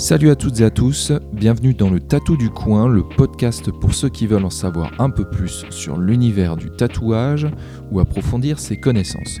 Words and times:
Salut 0.00 0.30
à 0.30 0.34
toutes 0.34 0.60
et 0.60 0.64
à 0.64 0.70
tous, 0.70 1.12
bienvenue 1.30 1.74
dans 1.74 1.90
le 1.90 2.00
Tatou 2.00 2.38
du 2.38 2.48
Coin, 2.48 2.88
le 2.88 3.02
podcast 3.02 3.70
pour 3.70 3.92
ceux 3.92 4.08
qui 4.08 4.26
veulent 4.26 4.46
en 4.46 4.50
savoir 4.50 4.90
un 4.98 5.10
peu 5.10 5.28
plus 5.28 5.66
sur 5.68 5.98
l'univers 5.98 6.56
du 6.56 6.70
tatouage 6.70 7.46
ou 7.92 8.00
approfondir 8.00 8.58
ses 8.58 8.78
connaissances. 8.78 9.40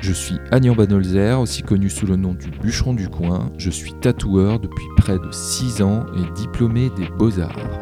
Je 0.00 0.12
suis 0.12 0.34
Agnan 0.50 0.74
Banolzer, 0.74 1.38
aussi 1.40 1.62
connu 1.62 1.88
sous 1.88 2.06
le 2.06 2.16
nom 2.16 2.34
du 2.34 2.50
bûcheron 2.50 2.94
du 2.94 3.08
coin. 3.08 3.52
Je 3.58 3.70
suis 3.70 3.92
tatoueur 3.92 4.58
depuis 4.58 4.86
près 4.96 5.20
de 5.20 5.30
6 5.30 5.82
ans 5.82 6.04
et 6.16 6.32
diplômé 6.34 6.90
des 6.96 7.06
beaux-arts. 7.16 7.81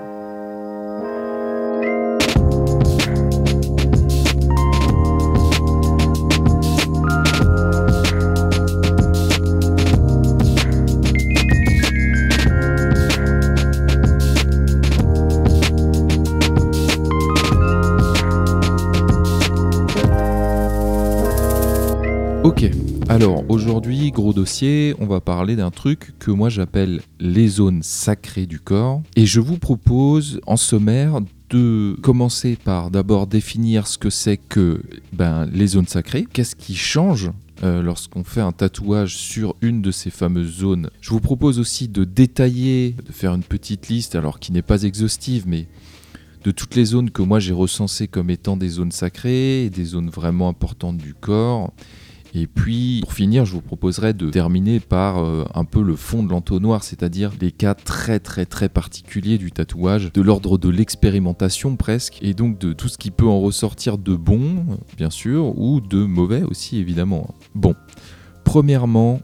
Dossier, 24.34 24.94
on 24.98 25.06
va 25.06 25.20
parler 25.20 25.56
d'un 25.56 25.70
truc 25.70 26.12
que 26.18 26.30
moi 26.30 26.48
j'appelle 26.48 27.00
les 27.18 27.48
zones 27.48 27.82
sacrées 27.82 28.46
du 28.46 28.60
corps. 28.60 29.02
Et 29.16 29.26
je 29.26 29.40
vous 29.40 29.58
propose 29.58 30.40
en 30.46 30.56
sommaire 30.56 31.20
de 31.48 31.96
commencer 32.02 32.56
par 32.62 32.90
d'abord 32.90 33.26
définir 33.26 33.86
ce 33.86 33.98
que 33.98 34.10
c'est 34.10 34.36
que 34.36 34.82
ben, 35.12 35.46
les 35.46 35.68
zones 35.68 35.86
sacrées, 35.86 36.26
qu'est-ce 36.32 36.54
qui 36.54 36.76
change 36.76 37.30
euh, 37.62 37.82
lorsqu'on 37.82 38.22
fait 38.22 38.40
un 38.40 38.52
tatouage 38.52 39.16
sur 39.16 39.56
une 39.60 39.82
de 39.82 39.90
ces 39.90 40.10
fameuses 40.10 40.58
zones? 40.58 40.90
Je 41.00 41.10
vous 41.10 41.20
propose 41.20 41.58
aussi 41.58 41.88
de 41.88 42.04
détailler, 42.04 42.94
de 43.04 43.12
faire 43.12 43.34
une 43.34 43.42
petite 43.42 43.88
liste, 43.88 44.14
alors 44.14 44.38
qui 44.38 44.52
n'est 44.52 44.62
pas 44.62 44.82
exhaustive, 44.82 45.44
mais 45.46 45.66
de 46.44 46.50
toutes 46.50 46.74
les 46.74 46.84
zones 46.84 47.10
que 47.10 47.22
moi 47.22 47.38
j'ai 47.38 47.52
recensées 47.52 48.08
comme 48.08 48.30
étant 48.30 48.56
des 48.56 48.68
zones 48.68 48.92
sacrées, 48.92 49.70
des 49.74 49.84
zones 49.84 50.08
vraiment 50.08 50.48
importantes 50.48 50.96
du 50.96 51.14
corps, 51.14 51.72
et 52.32 52.46
puis, 52.46 53.00
pour 53.02 53.12
finir, 53.12 53.44
je 53.44 53.52
vous 53.52 53.60
proposerai 53.60 54.14
de 54.14 54.30
terminer 54.30 54.78
par 54.78 55.18
euh, 55.18 55.44
un 55.54 55.64
peu 55.64 55.82
le 55.82 55.96
fond 55.96 56.22
de 56.22 56.30
l'entonnoir, 56.30 56.84
c'est-à-dire 56.84 57.32
les 57.40 57.50
cas 57.50 57.74
très 57.74 58.20
très 58.20 58.46
très 58.46 58.68
particuliers 58.68 59.36
du 59.36 59.50
tatouage, 59.50 60.12
de 60.12 60.22
l'ordre 60.22 60.56
de 60.56 60.68
l'expérimentation 60.68 61.74
presque, 61.76 62.18
et 62.22 62.34
donc 62.34 62.58
de 62.58 62.72
tout 62.72 62.88
ce 62.88 62.98
qui 62.98 63.10
peut 63.10 63.26
en 63.26 63.40
ressortir 63.40 63.98
de 63.98 64.14
bon, 64.14 64.64
bien 64.96 65.10
sûr, 65.10 65.58
ou 65.58 65.80
de 65.80 66.04
mauvais 66.04 66.42
aussi, 66.42 66.78
évidemment. 66.78 67.34
Bon, 67.56 67.74
premièrement, 68.44 69.20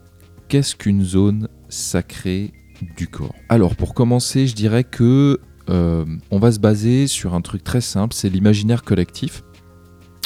qu'est-ce 0.49 0.75
qu'une 0.75 1.05
zone 1.05 1.49
sacrée 1.69 2.53
du 2.97 3.07
corps? 3.07 3.35
Alors, 3.49 3.77
pour 3.77 3.95
commencer, 3.95 4.49
je 4.49 4.55
dirais 4.57 4.85
que 4.85 5.39
euh, 5.71 6.05
on 6.31 6.39
va 6.39 6.51
se 6.51 6.59
baser 6.59 7.07
sur 7.07 7.35
un 7.35 7.41
truc 7.41 7.63
très 7.63 7.81
simple, 7.81 8.15
c'est 8.15 8.29
l'imaginaire 8.29 8.83
collectif 8.83 9.43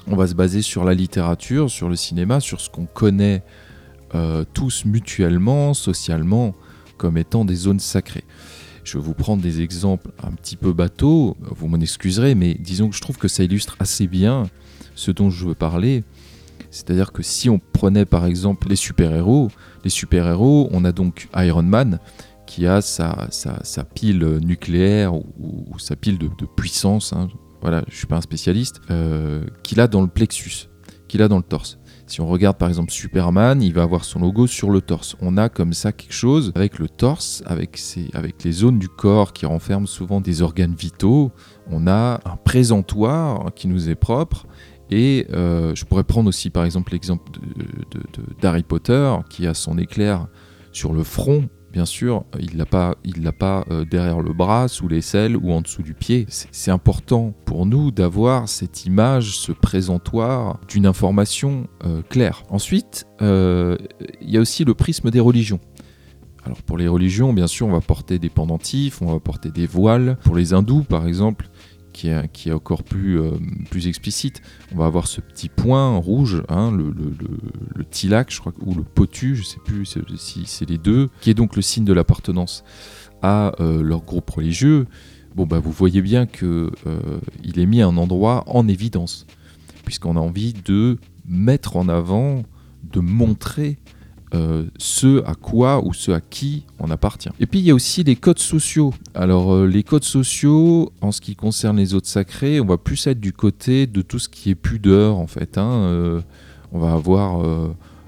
on 0.07 0.17
va 0.17 0.27
se 0.27 0.35
baser 0.35 0.63
sur 0.63 0.85
la 0.85 0.95
littérature, 0.95 1.71
sur 1.71 1.89
le 1.89 1.97
cinéma, 1.97 2.41
sur 2.41 2.61
ce 2.61 2.71
qu'on 2.71 2.87
connaît 2.87 3.43
euh, 4.15 4.45
tous 4.55 4.85
mutuellement, 4.85 5.75
socialement, 5.75 6.55
comme 6.97 7.17
étant 7.17 7.45
des 7.45 7.55
zones 7.55 7.81
sacrées. 7.81 8.25
Je 8.83 8.99
vais 8.99 9.05
vous 9.05 9.15
prendre 9.15 9.43
des 9.43 9.61
exemples 9.61 10.11
un 10.23 10.33
petit 10.33 10.57
peu 10.57 10.73
bateaux, 10.73 11.37
vous 11.41 11.69
m'en 11.69 11.79
excuserez, 11.79 12.35
mais 12.35 12.55
disons 12.55 12.89
que 12.89 12.97
je 12.97 13.01
trouve 13.01 13.19
que 13.19 13.29
ça 13.29 13.45
illustre 13.45 13.77
assez 13.79 14.07
bien 14.07 14.49
ce 14.95 15.11
dont 15.11 15.31
je 15.31 15.47
veux 15.47 15.55
parler. 15.55 16.03
C'est-à-dire 16.71 17.13
que 17.13 17.23
si 17.23 17.51
on 17.51 17.59
prenait 17.59 18.05
par 18.05 18.27
exemple 18.27 18.69
les 18.69 18.77
super-héros, 18.77 19.51
les 19.85 19.91
super-héros, 19.91 20.69
on 20.73 20.85
a 20.85 20.93
donc 20.93 21.29
Iron 21.37 21.63
Man 21.63 21.99
qui 22.47 22.67
a 22.67 22.81
sa, 22.81 23.29
pile 23.95 24.39
nucléaire 24.43 25.15
ou, 25.15 25.79
sa 25.79 25.95
pile 25.95 26.19
de, 26.19 26.29
puissance, 26.57 27.13
hein, 27.13 27.29
voilà, 27.61 27.85
je 27.89 27.97
suis 27.97 28.07
pas 28.07 28.17
un 28.17 28.21
spécialiste, 28.21 28.81
euh, 28.91 29.45
qu'il 29.63 29.81
a 29.81 29.89
dans 29.89 30.03
le 30.03 30.09
plexus, 30.09 30.69
qu'il 31.09 31.23
a 31.23 31.29
dans 31.29 31.37
le 31.37 31.43
torse. 31.43 31.79
Si 32.07 32.21
on 32.21 32.27
regarde 32.27 32.57
par 32.57 32.69
exemple 32.69 32.91
Superman, 32.91 33.63
il 33.63 33.73
va 33.73 33.83
avoir 33.83 34.05
son 34.05 34.19
logo 34.19 34.49
sur 34.49 34.71
le 34.71 34.81
torse. 34.81 35.15
On 35.21 35.37
a 35.37 35.49
comme 35.49 35.73
ça 35.73 35.93
quelque 35.93 36.13
chose 36.13 36.51
avec 36.57 36.81
le 36.81 36.89
torse, 36.89 37.41
avec, 37.47 37.79
les 38.45 38.53
zones 38.53 38.81
du 38.81 38.89
corps 38.89 39.33
qui 39.33 39.47
renferment 39.47 39.87
souvent 39.87 40.21
des 40.21 40.43
organes 40.43 40.75
vitaux. 40.75 41.31
On 41.71 41.87
a 41.87 42.21
un 42.25 42.37
présentoir 42.37 43.55
qui 43.55 43.69
nous 43.69 43.89
est 43.89 43.95
propre. 43.95 44.47
Et 44.91 45.29
euh, 45.31 45.73
je 45.77 45.85
pourrais 45.85 46.03
prendre 46.03 46.29
aussi 46.29 46.51
par 46.51 46.65
exemple 46.65 46.91
l'exemple 46.91 47.31
d'Harry 48.41 48.65
Potter 48.65 49.15
qui 49.29 49.47
a 49.47 49.55
son 49.55 49.79
éclair 49.79 50.27
sur 50.73 50.93
le 50.93 51.05
front 51.05 51.49
bien 51.73 51.87
sûr, 51.87 52.25
il 52.39 52.57
l'a 52.57 52.67
pas, 52.67 52.97
il 53.05 53.23
l'a 53.23 53.33
pas 53.33 53.65
euh, 53.71 53.85
derrière 53.85 54.21
le 54.21 54.33
bras, 54.33 54.69
sous 54.69 54.89
l'aisselle 54.89 55.37
ou 55.37 55.53
en 55.53 55.61
dessous 55.61 55.83
du 55.83 55.95
pied. 55.95 56.27
C'est 56.29 56.71
important 56.71 57.33
pour 57.45 57.67
nous 57.67 57.91
d'avoir 57.91 58.49
cette 58.49 58.87
image, 58.87 59.39
ce 59.39 59.53
présentoir 59.53 60.59
d'une 60.69 60.87
information 60.87 61.69
euh, 61.85 62.03
claire. 62.09 62.43
Ensuite, 62.51 63.07
euh, 63.23 63.77
il 64.21 64.31
y 64.31 64.37
a 64.37 64.41
aussi 64.41 64.65
le 64.65 64.75
prisme 64.75 65.11
des 65.11 65.21
religions. 65.21 65.61
Alors 66.45 66.63
pour 66.63 66.79
les 66.79 66.89
religions, 66.89 67.33
bien 67.33 67.47
sûr, 67.47 67.67
on 67.67 67.73
va 67.73 67.81
porter 67.81 68.19
des 68.19 68.31
pendentifs, 68.31 69.03
on 69.03 69.13
va 69.13 69.21
porter 69.21 69.51
des 69.51 69.67
voiles. 69.67 70.17
Pour 70.25 70.37
les 70.37 70.55
hindous, 70.55 70.85
par 70.85 71.07
exemple, 71.07 71.51
qui 71.93 72.09
est, 72.09 72.53
encore 72.53 72.83
plus, 72.83 73.21
euh, 73.21 73.33
plus 73.71 73.87
explicite. 73.87 74.43
On 74.73 74.79
va 74.79 74.87
avoir 74.87 75.07
ce 75.07 75.21
petit 75.21 75.49
point 75.49 75.97
rouge, 75.97 76.43
hein, 76.49 76.71
le, 76.73 77.85
tilak, 77.91 78.33
je 78.33 78.41
crois, 78.41 78.53
ou 78.61 78.75
le 78.75 78.83
potu, 78.83 79.37
je 79.37 79.43
ne 79.43 79.47
sais 79.47 79.61
plus 79.65 79.97
si 80.17 80.45
c'est 80.47 80.69
les 80.69 80.79
deux, 80.79 81.09
qui 81.21 81.31
est 81.31 81.35
donc 81.35 81.57
le 81.57 81.63
signe 81.63 81.85
de 81.85 81.93
l'appartenance 81.93 82.65
à 83.23 83.53
euh, 83.61 83.83
leur 83.83 84.03
groupe 84.03 84.31
religieux. 84.31 84.87
Bon, 85.35 85.47
bah, 85.47 85.59
vous 85.59 85.73
voyez 85.73 86.03
bien 86.03 86.27
qu'il 86.27 86.71
euh, 86.87 87.21
est 87.45 87.67
mis 87.67 87.83
à 87.83 87.87
un 87.87 87.97
endroit 87.97 88.45
en 88.47 88.67
évidence, 88.69 89.27
puisqu'on 89.85 90.17
a 90.17 90.21
envie 90.21 90.53
de 90.53 90.99
mettre 91.27 91.77
en 91.77 91.89
avant, 91.89 92.43
de 92.93 93.01
montrer 93.01 93.79
euh, 94.33 94.65
ce 94.79 95.25
à 95.27 95.35
quoi 95.35 95.85
ou 95.85 95.93
ce 95.93 96.13
à 96.13 96.21
qui 96.21 96.65
on 96.79 96.91
appartient. 96.91 97.31
Et 97.41 97.47
puis 97.47 97.59
il 97.59 97.65
y 97.65 97.71
a 97.71 97.75
aussi 97.75 98.05
les 98.05 98.15
codes 98.15 98.39
sociaux. 98.39 98.95
Alors 99.15 99.53
euh, 99.53 99.67
les 99.67 99.83
codes 99.83 100.05
sociaux, 100.05 100.93
en 101.01 101.11
ce 101.11 101.21
qui 101.21 101.35
concerne 101.35 101.79
les 101.79 101.95
autres 101.95 102.07
sacrés, 102.07 102.61
on 102.61 102.67
va 102.67 102.79
plus 102.79 103.07
être 103.09 103.19
du 103.19 103.33
côté 103.33 103.89
de 103.89 104.03
tout 104.03 104.21
ce 104.21 104.29
qui 104.29 104.51
est 104.51 104.55
pudeur 104.55 105.19
en 105.19 105.27
fait. 105.27 105.59
Hein. 105.59 105.71
Euh, 105.71 106.21
on 106.73 106.79
va 106.79 106.93
avoir 106.93 107.45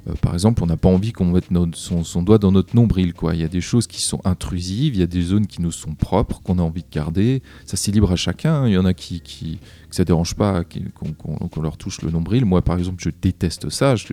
euh, 0.08 0.14
par 0.20 0.34
exemple, 0.34 0.62
on 0.62 0.66
n'a 0.66 0.76
pas 0.76 0.88
envie 0.88 1.12
qu'on 1.12 1.26
mette 1.26 1.48
son, 1.74 2.22
doigt 2.22 2.38
dans 2.38 2.52
notre 2.52 2.74
nombril. 2.74 3.12
Il 3.32 3.40
y 3.40 3.44
a 3.44 3.48
des 3.48 3.60
choses 3.60 3.86
qui 3.86 4.02
sont 4.02 4.20
intrusives, 4.24 4.94
il 4.94 5.00
y 5.00 5.02
a 5.02 5.06
des 5.06 5.22
zones 5.22 5.46
qui 5.46 5.62
nous 5.62 5.70
sont 5.70 5.94
propres, 5.94 6.40
qu'on 6.42 6.58
a 6.58 6.62
envie 6.62 6.82
de 6.82 6.90
garder. 6.90 7.42
Ça, 7.66 7.76
c'est 7.76 7.92
libre 7.92 8.10
à 8.10 8.16
chacun. 8.16 8.66
Il 8.66 8.72
y 8.72 8.78
en 8.78 8.84
a 8.84 8.94
qui, 8.94 9.20
qui 9.20 9.58
que 9.88 9.96
ça 9.96 10.04
dérange 10.04 10.34
pas 10.34 10.64
qu'on 10.64 11.60
leur 11.60 11.76
touche 11.76 12.00
le 12.00 12.10
nombril. 12.10 12.46
Moi, 12.46 12.62
par 12.62 12.78
exemple, 12.78 13.02
je 13.02 13.10
déteste 13.10 13.68
ça. 13.68 13.94
Je, 13.94 14.06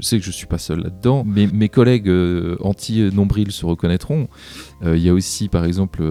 sais 0.00 0.18
que 0.18 0.24
je 0.24 0.30
suis 0.30 0.46
pas 0.46 0.58
seul 0.58 0.80
là-dedans. 0.80 1.24
Mais 1.26 1.46
mes 1.46 1.68
collègues 1.68 2.08
euh, 2.08 2.56
anti-nombril 2.60 3.52
se 3.52 3.66
reconnaîtront. 3.66 4.28
Euh, 4.82 4.96
il 4.96 5.02
y 5.02 5.10
a 5.10 5.14
aussi, 5.14 5.48
par 5.48 5.64
exemple, 5.64 6.02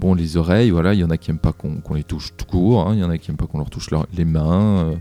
bon, 0.00 0.14
les 0.14 0.36
oreilles. 0.36 0.70
Voilà, 0.70 0.94
il 0.94 1.00
y 1.00 1.04
en 1.04 1.10
a 1.10 1.18
qui 1.18 1.30
n'aiment 1.30 1.38
pas 1.38 1.52
qu'on 1.52 1.94
les 1.94 2.04
touche 2.04 2.32
tout 2.36 2.46
court. 2.46 2.88
Hein. 2.88 2.94
Il 2.94 3.00
y 3.00 3.04
en 3.04 3.10
a 3.10 3.18
qui 3.18 3.30
n'aiment 3.30 3.36
pas 3.36 3.46
qu'on 3.46 3.58
leur 3.58 3.70
touche 3.70 3.90
les 4.16 4.24
mains. 4.24 4.98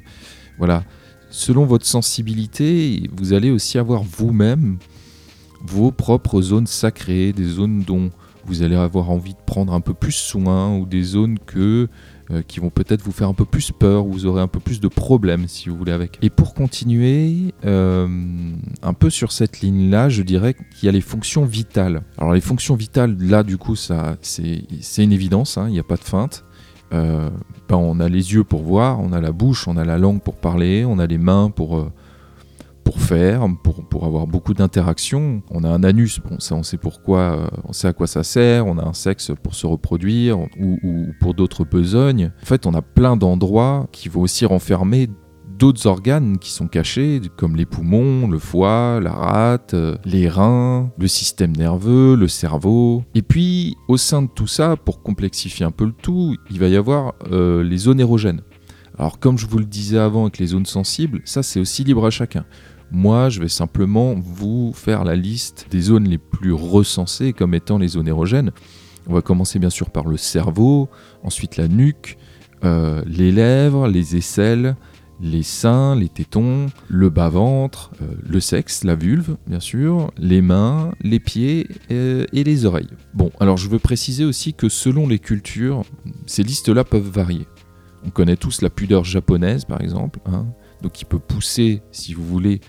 voilà 0.58 0.84
selon 1.30 1.66
votre 1.66 1.86
sensibilité, 1.86 3.10
vous 3.16 3.34
allez 3.34 3.52
aussi 3.52 3.78
avoir 3.78 4.04
vous-même 4.04 4.78
vos 5.66 5.92
propres 5.92 6.42
zones 6.42 6.68
sacrées, 6.68 7.34
des 7.34 7.46
zones 7.46 7.82
dont 7.82 8.12
vous 8.48 8.64
allez 8.64 8.76
avoir 8.76 9.10
envie 9.10 9.34
de 9.34 9.40
prendre 9.46 9.74
un 9.74 9.82
peu 9.82 9.94
plus 9.94 10.14
soin 10.14 10.76
ou 10.78 10.86
des 10.86 11.04
zones 11.04 11.38
que, 11.38 11.90
euh, 12.32 12.42
qui 12.48 12.62
vont 12.62 12.70
peut-être 12.70 13.02
vous 13.02 13.12
faire 13.12 13.28
un 13.28 13.34
peu 13.34 13.44
plus 13.44 13.72
peur, 13.72 14.06
vous 14.06 14.26
aurez 14.26 14.42
un 14.42 14.48
peu 14.48 14.62
plus 14.62 14.80
de 14.80 14.88
problèmes 14.88 15.48
si 15.48 15.68
vous 15.68 15.76
voulez 15.76 15.92
avec. 15.92 16.18
Et 16.22 16.30
pour 16.30 16.54
continuer 16.54 17.54
euh, 17.66 18.08
un 18.82 18.94
peu 18.94 19.10
sur 19.10 19.34
cette 19.34 19.60
ligne-là, 19.60 20.08
je 20.08 20.24
dirais 20.24 20.54
qu'il 20.54 20.86
y 20.86 20.90
a 20.90 20.94
les 20.94 21.02
fonctions 21.02 21.44
vitales. 21.44 22.04
Alors 22.18 22.34
les 22.34 22.42
fonctions 22.42 22.76
vitales, 22.76 23.18
là 23.20 23.44
du 23.44 23.58
coup, 23.58 23.76
ça, 23.76 24.16
c'est, 24.22 24.64
une 24.98 25.12
évidence, 25.12 25.58
hein, 25.58 25.66
il 25.68 25.74
n'y 25.74 25.80
a 25.80 25.84
pas 25.84 25.98
de 25.98 26.04
feinte. 26.04 26.46
Euh, 26.94 27.30
ben, 27.68 27.78
on 27.78 28.00
a 28.00 28.08
les 28.08 28.34
yeux 28.34 28.44
pour 28.44 28.62
voir, 28.62 29.00
on 29.00 29.12
a 29.12 29.22
la 29.22 29.32
bouche, 29.32 29.68
on 29.68 29.78
a 29.78 29.86
la 29.86 29.98
langue 29.98 30.22
pour 30.22 30.36
parler, 30.36 30.86
on 30.86 31.00
a 31.00 31.08
les 31.08 31.18
mains 31.18 31.50
pour, 31.50 31.78
euh, 31.78 31.92
pour 32.84 33.00
faire, 33.02 33.46
pour, 33.64 33.84
pour 33.88 34.06
avoir 34.06 34.28
beaucoup 34.28 34.54
d'interactions. 34.54 35.42
On 35.50 35.64
a 35.64 35.70
un 35.70 35.84
anus, 35.84 36.22
on 36.52 36.64
sait 36.64 36.78
pourquoi, 36.78 37.20
euh, 37.20 37.48
on 37.66 37.74
sait 37.74 37.88
à 37.88 37.94
quoi 37.94 38.08
ça 38.08 38.24
sert, 38.24 38.66
on 38.66 38.78
a 38.78 38.84
un 38.86 38.94
sexe 38.94 39.32
pour 39.44 39.56
se 39.56 39.68
reproduire 39.68 40.40
ou, 40.40 40.78
ou 40.84 41.08
pour 41.20 41.34
d'autres 41.34 41.66
besognes. 41.66 42.32
En 42.42 42.46
fait, 42.46 42.66
on 42.66 42.74
a 42.74 42.82
plein 42.82 43.18
d'endroits 43.18 43.88
qui 43.92 44.08
vont 44.08 44.22
aussi 44.22 44.46
renfermer 44.46 45.10
d'autres 45.58 45.88
organes 45.88 46.38
qui 46.38 46.52
sont 46.52 46.68
cachés, 46.68 47.22
comme 47.36 47.56
les 47.56 47.66
poumons, 47.66 48.28
le 48.28 48.40
foie, 48.40 49.00
la 49.02 49.12
rate, 49.12 49.74
euh, 49.74 49.98
les 50.06 50.30
reins, 50.30 50.92
le 50.98 51.08
système 51.08 51.56
nerveux, 51.56 52.16
le 52.16 52.28
cerveau. 52.28 53.04
Et 53.16 53.22
puis, 53.22 53.76
au 53.88 53.98
sein 53.98 54.22
de 54.22 54.28
tout 54.28 54.48
ça, 54.48 54.76
pour 54.76 55.02
complexifier 55.02 55.66
un 55.66 55.72
peu 55.72 55.86
le 55.86 55.94
tout, 55.94 56.36
il 56.50 56.60
va 56.60 56.68
y 56.68 56.76
avoir 56.76 57.16
euh, 57.32 57.64
les 57.64 57.78
zones 57.78 58.00
érogènes. 58.00 58.42
Alors, 58.98 59.20
comme 59.20 59.38
je 59.38 59.48
vous 59.48 59.60
le 59.60 59.66
disais 59.66 59.98
avant 59.98 60.24
avec 60.24 60.38
les 60.38 60.48
zones 60.48 60.66
sensibles, 60.66 61.22
ça 61.26 61.44
c'est 61.44 61.60
aussi 61.60 61.84
libre 61.84 62.06
à 62.06 62.10
chacun. 62.10 62.46
Moi, 62.92 63.30
je 63.30 63.42
vais 63.42 63.50
simplement 63.50 64.16
vous 64.18 64.72
faire 64.74 65.04
la 65.04 65.16
liste 65.16 65.68
des 65.70 65.82
zones 65.82 66.08
les 66.08 66.18
plus 66.18 66.54
recensées 66.54 67.34
comme 67.34 67.54
étant 67.54 67.78
les 67.78 67.90
zones 67.90 68.08
érogènes. 68.08 68.52
On 69.08 69.14
va 69.14 69.22
commencer 69.22 69.60
bien 69.60 69.70
sûr 69.70 69.90
par 69.90 70.08
le 70.08 70.18
cerveau, 70.18 70.90
ensuite 71.24 71.58
la 71.58 71.68
nuque, 71.68 72.18
euh, 72.64 73.04
les 73.06 73.32
lèvres, 73.32 73.88
les 73.88 74.16
aisselles, 74.16 74.76
les 75.22 75.44
seins, 75.44 75.96
les 75.96 76.10
tétons, 76.10 76.68
le 76.88 77.10
bas-ventre, 77.10 77.92
euh, 78.02 78.06
le 78.28 78.40
sexe, 78.40 78.84
la 78.84 78.96
vulve, 78.96 79.38
bien 79.48 79.60
sûr, 79.60 80.12
les 80.18 80.42
mains, 80.42 80.92
les 81.02 81.20
pieds 81.20 81.68
euh, 81.92 82.26
et 82.34 82.44
les 82.44 82.66
oreilles. 82.66 82.90
Bon, 83.14 83.32
alors 83.40 83.58
je 83.58 83.70
veux 83.70 83.80
préciser 83.80 84.26
aussi 84.26 84.54
que 84.54 84.70
selon 84.70 85.08
les 85.08 85.20
cultures, 85.20 85.84
ces 86.26 86.44
listes-là 86.44 86.84
peuvent 86.84 87.10
varier. 87.10 87.48
On 88.06 88.10
connaît 88.10 88.38
tous 88.38 88.62
la 88.62 88.70
pudeur 88.70 89.04
japonaise, 89.04 89.66
par 89.66 89.82
exemple, 89.82 90.20
hein, 90.26 90.46
donc 90.82 90.94
qui 90.94 91.06
peut 91.06 91.20
pousser, 91.20 91.82
si 91.92 92.14
vous 92.14 92.26
voulez, 92.26 92.62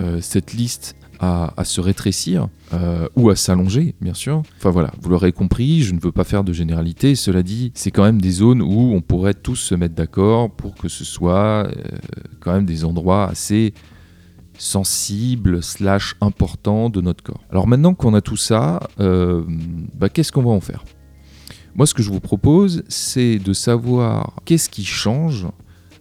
euh, 0.00 0.20
cette 0.20 0.52
liste 0.52 0.96
à, 1.20 1.64
se 1.64 1.80
rétrécir 1.80 2.48
euh, 2.72 3.08
ou 3.16 3.30
à 3.30 3.36
s'allonger, 3.36 3.94
bien 4.00 4.14
sûr. 4.14 4.42
Enfin 4.58 4.70
voilà, 4.70 4.92
vous 5.00 5.10
l'aurez 5.10 5.32
compris, 5.32 5.82
je 5.82 5.94
ne 5.94 6.00
veux 6.00 6.12
pas 6.12 6.24
faire 6.24 6.44
de 6.44 6.52
généralité. 6.52 7.14
Cela 7.14 7.42
dit, 7.42 7.72
c'est 7.74 7.90
quand 7.90 8.04
même 8.04 8.20
des 8.20 8.30
zones 8.30 8.62
où 8.62 8.92
on 8.94 9.00
pourrait 9.00 9.34
tous 9.34 9.56
se 9.56 9.74
mettre 9.74 9.94
d'accord 9.94 10.50
pour 10.50 10.74
que 10.74 10.88
ce 10.88 11.04
soit 11.04 11.66
euh, 11.66 11.72
quand 12.40 12.52
même 12.52 12.66
des 12.66 12.84
endroits 12.84 13.28
assez 13.28 13.74
sensibles 14.56 15.62
slash 15.62 16.14
importants 16.20 16.88
de 16.88 17.00
notre 17.00 17.24
corps. 17.24 17.42
Alors 17.50 17.66
maintenant 17.66 17.94
qu'on 17.94 18.14
a 18.14 18.20
tout 18.20 18.36
ça, 18.36 18.80
bah, 18.98 20.08
qu'est-ce 20.08 20.30
qu'on 20.30 20.44
va 20.44 20.50
en 20.50 20.60
faire? 20.60 20.84
Moi, 21.74 21.86
ce 21.88 21.94
que 21.94 22.04
je 22.04 22.10
vous 22.10 22.20
propose, 22.20 22.84
c'est 22.86 23.38
de 23.38 23.52
savoir 23.52 24.34
qu'est-ce 24.44 24.68
qui 24.68 24.84
change 24.84 25.48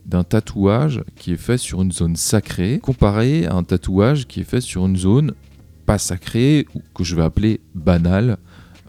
d'un 0.05 0.23
tatouage 0.23 1.03
qui 1.15 1.33
est 1.33 1.37
fait 1.37 1.57
sur 1.57 1.81
une 1.81 1.91
zone 1.91 2.15
sacrée 2.15 2.79
comparé 2.79 3.45
à 3.45 3.55
un 3.55 3.63
tatouage 3.63 4.27
qui 4.27 4.41
est 4.41 4.45
fait 4.45 4.61
sur 4.61 4.85
une 4.85 4.97
zone 4.97 5.33
pas 5.85 5.97
sacrée 5.97 6.65
ou 6.75 6.81
que 6.93 7.03
je 7.03 7.15
vais 7.15 7.23
appeler 7.23 7.61
banale 7.75 8.37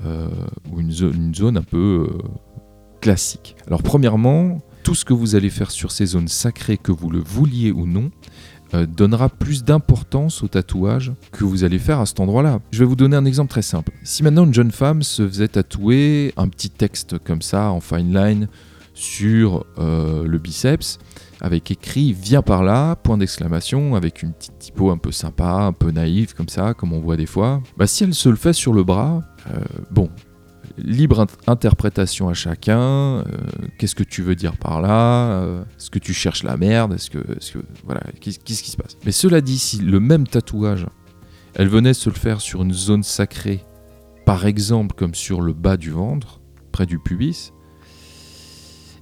euh, 0.04 0.28
ou 0.72 0.80
une 0.80 0.90
zone, 0.90 1.14
une 1.14 1.34
zone 1.34 1.56
un 1.56 1.62
peu 1.62 2.08
euh, 2.10 2.18
classique. 3.00 3.56
Alors 3.66 3.82
premièrement, 3.82 4.60
tout 4.82 4.94
ce 4.94 5.04
que 5.04 5.12
vous 5.12 5.34
allez 5.34 5.50
faire 5.50 5.70
sur 5.70 5.92
ces 5.92 6.06
zones 6.06 6.28
sacrées, 6.28 6.76
que 6.76 6.92
vous 6.92 7.10
le 7.10 7.20
vouliez 7.20 7.72
ou 7.72 7.86
non, 7.86 8.10
euh, 8.74 8.86
donnera 8.86 9.28
plus 9.28 9.62
d'importance 9.62 10.42
au 10.42 10.48
tatouage 10.48 11.12
que 11.32 11.44
vous 11.44 11.64
allez 11.64 11.78
faire 11.78 12.00
à 12.00 12.06
cet 12.06 12.20
endroit-là. 12.20 12.60
Je 12.70 12.80
vais 12.80 12.84
vous 12.84 12.96
donner 12.96 13.16
un 13.16 13.24
exemple 13.24 13.50
très 13.50 13.62
simple. 13.62 13.92
Si 14.02 14.22
maintenant 14.22 14.44
une 14.44 14.54
jeune 14.54 14.72
femme 14.72 15.02
se 15.02 15.26
faisait 15.26 15.48
tatouer 15.48 16.34
un 16.36 16.48
petit 16.48 16.70
texte 16.70 17.18
comme 17.18 17.42
ça 17.42 17.70
en 17.70 17.80
fine 17.80 18.12
line 18.12 18.48
sur 18.94 19.66
euh, 19.78 20.24
le 20.24 20.38
biceps 20.38 20.98
avec 21.40 21.70
écrit 21.70 22.12
Viens 22.12 22.42
par 22.42 22.62
là, 22.62 22.96
point 22.96 23.18
d'exclamation, 23.18 23.96
avec 23.96 24.22
une 24.22 24.32
petite 24.32 24.58
typo 24.58 24.90
un 24.90 24.96
peu 24.96 25.12
sympa, 25.12 25.50
un 25.50 25.72
peu 25.72 25.90
naïve 25.90 26.34
comme 26.34 26.48
ça, 26.48 26.72
comme 26.72 26.92
on 26.92 27.00
voit 27.00 27.16
des 27.16 27.26
fois. 27.26 27.60
Bah, 27.76 27.86
si 27.86 28.04
elle 28.04 28.14
se 28.14 28.28
le 28.28 28.36
fait 28.36 28.52
sur 28.52 28.72
le 28.72 28.84
bras, 28.84 29.22
euh, 29.50 29.58
bon, 29.90 30.08
libre 30.78 31.26
interprétation 31.46 32.28
à 32.28 32.34
chacun. 32.34 32.80
Euh, 32.80 33.24
qu'est-ce 33.78 33.94
que 33.94 34.04
tu 34.04 34.22
veux 34.22 34.36
dire 34.36 34.56
par 34.56 34.80
là 34.80 35.44
Est-ce 35.76 35.90
que 35.90 35.98
tu 35.98 36.14
cherches 36.14 36.44
la 36.44 36.56
merde 36.56 36.94
Est-ce 36.94 37.10
que, 37.10 37.18
que, 37.18 37.58
voilà, 37.84 38.00
qu'est-ce 38.20 38.38
qui 38.38 38.54
se 38.54 38.76
passe? 38.76 38.96
Mais 39.04 39.12
cela 39.12 39.40
dit, 39.40 39.58
si 39.58 39.78
le 39.78 40.00
même 40.00 40.26
tatouage, 40.26 40.86
elle 41.54 41.68
venait 41.68 41.94
se 41.94 42.08
le 42.08 42.16
faire 42.16 42.40
sur 42.40 42.62
une 42.62 42.72
zone 42.72 43.02
sacrée, 43.02 43.64
par 44.24 44.46
exemple 44.46 44.94
comme 44.96 45.14
sur 45.14 45.40
le 45.40 45.52
bas 45.52 45.76
du 45.76 45.90
ventre, 45.90 46.40
près 46.72 46.86
du 46.86 46.98
pubis, 46.98 47.52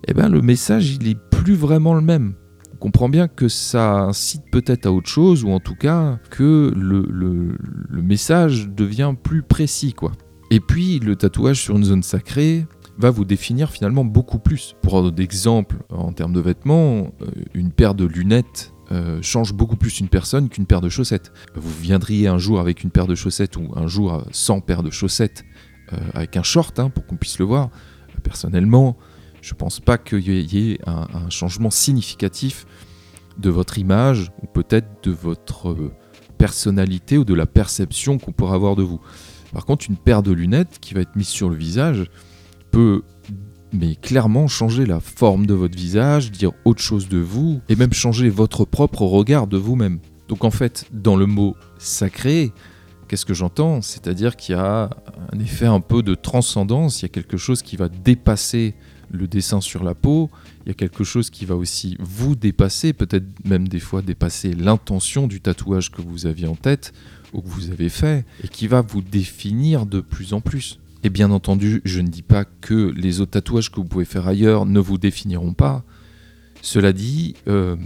eh 0.09 0.15
ben, 0.15 0.29
le 0.29 0.43
message, 0.43 0.95
il 0.95 1.09
est 1.09 1.19
plus 1.31 1.55
vraiment 1.55 1.95
le 1.95 2.01
même. 2.01 2.35
On 2.73 2.77
comprend 2.77 3.09
bien 3.09 3.29
que 3.29 3.49
ça 3.49 4.01
incite 4.01 4.43
peut-être 4.51 4.87
à 4.87 4.93
autre 4.93 5.09
chose, 5.09 5.45
ou 5.45 5.51
en 5.51 5.61
tout 5.61 5.77
cas 5.77 6.19
que 6.31 6.73
le, 6.75 8.03
message 8.03 8.69
devient 8.69 9.15
plus 9.23 9.43
précis. 9.43 9.93
quoi. 9.93 10.13
Et 10.51 10.61
puis, 10.61 10.99
le 10.99 11.17
tatouage 11.17 11.63
sur 11.63 11.77
une 11.77 11.85
zone 11.85 12.03
sacrée 12.03 12.67
va 12.99 13.11
vous 13.11 13.25
définir 13.25 13.71
finalement 13.71 14.05
beaucoup 14.05 14.39
plus. 14.39 14.75
Pour 14.83 14.95
ordre 14.95 15.13
d'exemple, 15.13 15.77
en 15.89 16.13
termes 16.13 16.33
de 16.33 16.41
vêtements, 16.41 17.13
euh, 17.23 17.27
une 17.55 17.73
paire 17.73 17.95
de 17.95 18.05
lunettes 18.05 18.73
euh, 18.91 19.21
change 19.23 19.55
beaucoup 19.55 19.77
plus 19.77 20.01
une 20.01 20.09
personne 20.09 20.49
qu'une 20.49 20.67
paire 20.67 20.83
de 20.83 20.91
chaussettes. 20.91 21.33
Vous 21.55 21.73
viendriez 21.81 22.29
un 22.29 22.37
jour 22.37 22.61
avec 22.61 22.85
une 22.85 22.91
paire 22.91 23.07
de 23.07 23.15
chaussettes 23.15 23.57
ou 23.57 23.71
un 23.75 23.87
jour 23.87 24.25
sans 24.33 24.61
paire 24.61 24.83
de 24.83 24.91
chaussettes 24.91 25.45
euh, 25.93 25.97
avec 26.13 26.37
un 26.37 26.43
short 26.43 26.79
hein, 26.79 26.91
pour 26.91 27.07
qu'on 27.07 27.17
puisse 27.17 27.39
le 27.39 27.45
voir. 27.45 27.71
personnellement, 28.23 28.99
je 29.43 29.53
ne 29.53 29.59
pense 29.59 29.81
pas 29.81 29.99
qu'il 29.99 30.21
y 30.21 30.71
ait 30.71 30.79
un, 30.87 31.29
changement 31.29 31.71
significatif 31.71 32.65
de 33.39 33.51
votre 33.51 33.77
image 33.77 34.31
ou 34.43 34.47
peut-être 34.47 35.03
de 35.03 35.11
votre 35.11 35.71
euh, 35.71 35.93
personnalité 36.39 37.19
ou 37.19 37.25
de 37.25 37.35
la 37.35 37.47
perception 37.47 38.19
qu'on 38.19 38.33
pourra 38.33 38.55
avoir 38.55 38.77
de 38.77 38.83
vous. 38.83 39.01
Par 39.53 39.67
contre, 39.67 39.87
une 39.89 39.97
paire 39.97 40.23
de 40.23 40.33
lunettes 40.33 40.79
qui 40.81 40.95
va 40.95 41.01
être 41.01 41.17
mise 41.17 41.29
sur 41.29 41.51
le 41.51 41.57
visage 41.57 42.07
peut 42.71 43.03
mais 43.73 43.97
clairement 43.97 44.49
changer 44.49 44.87
la 44.87 45.01
forme 45.01 45.47
de 45.47 45.55
votre 45.55 45.77
visage, 45.77 46.31
dire 46.31 46.53
autre 46.65 46.83
chose 46.83 47.09
de 47.09 47.19
vous, 47.19 47.61
et 47.69 47.77
même 47.77 47.93
changer 47.93 48.29
votre 48.29 48.65
propre 48.65 49.03
regard 49.03 49.47
de 49.47 49.57
vous-même. 49.57 49.99
Donc 50.29 50.45
en 50.45 50.51
fait, 50.51 50.87
dans 50.93 51.17
le 51.17 51.27
mot 51.27 51.57
sacré, 51.79 52.53
qu'est-ce 53.09 53.25
que 53.25 53.35
j'entends? 53.35 53.81
C'est-à-dire 53.81 54.37
qu'il 54.37 54.55
y 54.55 54.59
a 54.59 54.91
un 55.33 55.39
effet 55.39 55.67
un 55.67 55.81
peu 55.81 56.03
de 56.03 56.15
transcendance, 56.15 57.01
il 57.01 57.05
y 57.05 57.07
a 57.07 57.09
quelque 57.09 57.39
chose 57.39 57.63
qui 57.63 57.77
va 57.77 57.89
dépasser 57.89 58.75
le 59.13 59.27
dessin 59.27 59.61
sur 59.61 59.85
la 59.85 59.95
peau, 59.95 60.31
il 60.65 60.69
y 60.69 60.73
a 60.73 60.75
quelque 60.75 61.05
chose 61.05 61.31
qui 61.31 61.45
va 61.45 61.57
aussi 61.57 61.97
vous 62.01 62.35
dépasser, 62.35 62.93
peut-être 62.93 63.27
même 63.45 63.69
des 63.69 63.81
fois 63.81 64.03
dépasser 64.03 64.53
l'intention 64.53 65.27
du 65.27 65.41
tatouage 65.41 65.91
que 65.91 66.03
vous 66.03 66.27
aviez 66.27 66.47
en 66.47 66.57
tête 66.57 66.93
ou 67.33 67.41
que 67.41 67.49
vous 67.49 67.71
avez 67.71 67.89
fait, 67.89 68.25
et 68.45 68.49
qui 68.49 68.67
va 68.67 68.83
vous 68.83 69.03
définir 69.03 69.87
de 69.87 70.01
plus 70.01 70.35
en 70.35 70.41
plus. 70.41 70.79
Et 71.05 71.11
bien 71.11 71.31
entendu, 71.31 71.81
je 71.85 72.01
ne 72.01 72.09
dis 72.09 72.23
pas 72.23 72.45
que 72.45 72.93
les 72.97 73.21
autres 73.21 73.33
tatouages 73.33 73.71
que 73.71 73.77
vous 73.77 73.85
pouvez 73.85 74.05
faire 74.05 74.29
ailleurs 74.29 74.67
ne 74.67 74.79
vous 74.79 74.99
définiront 74.99 75.53
pas. 75.53 75.85
Cela 76.61 76.93
dit, 76.93 77.35
euh, 77.49 77.77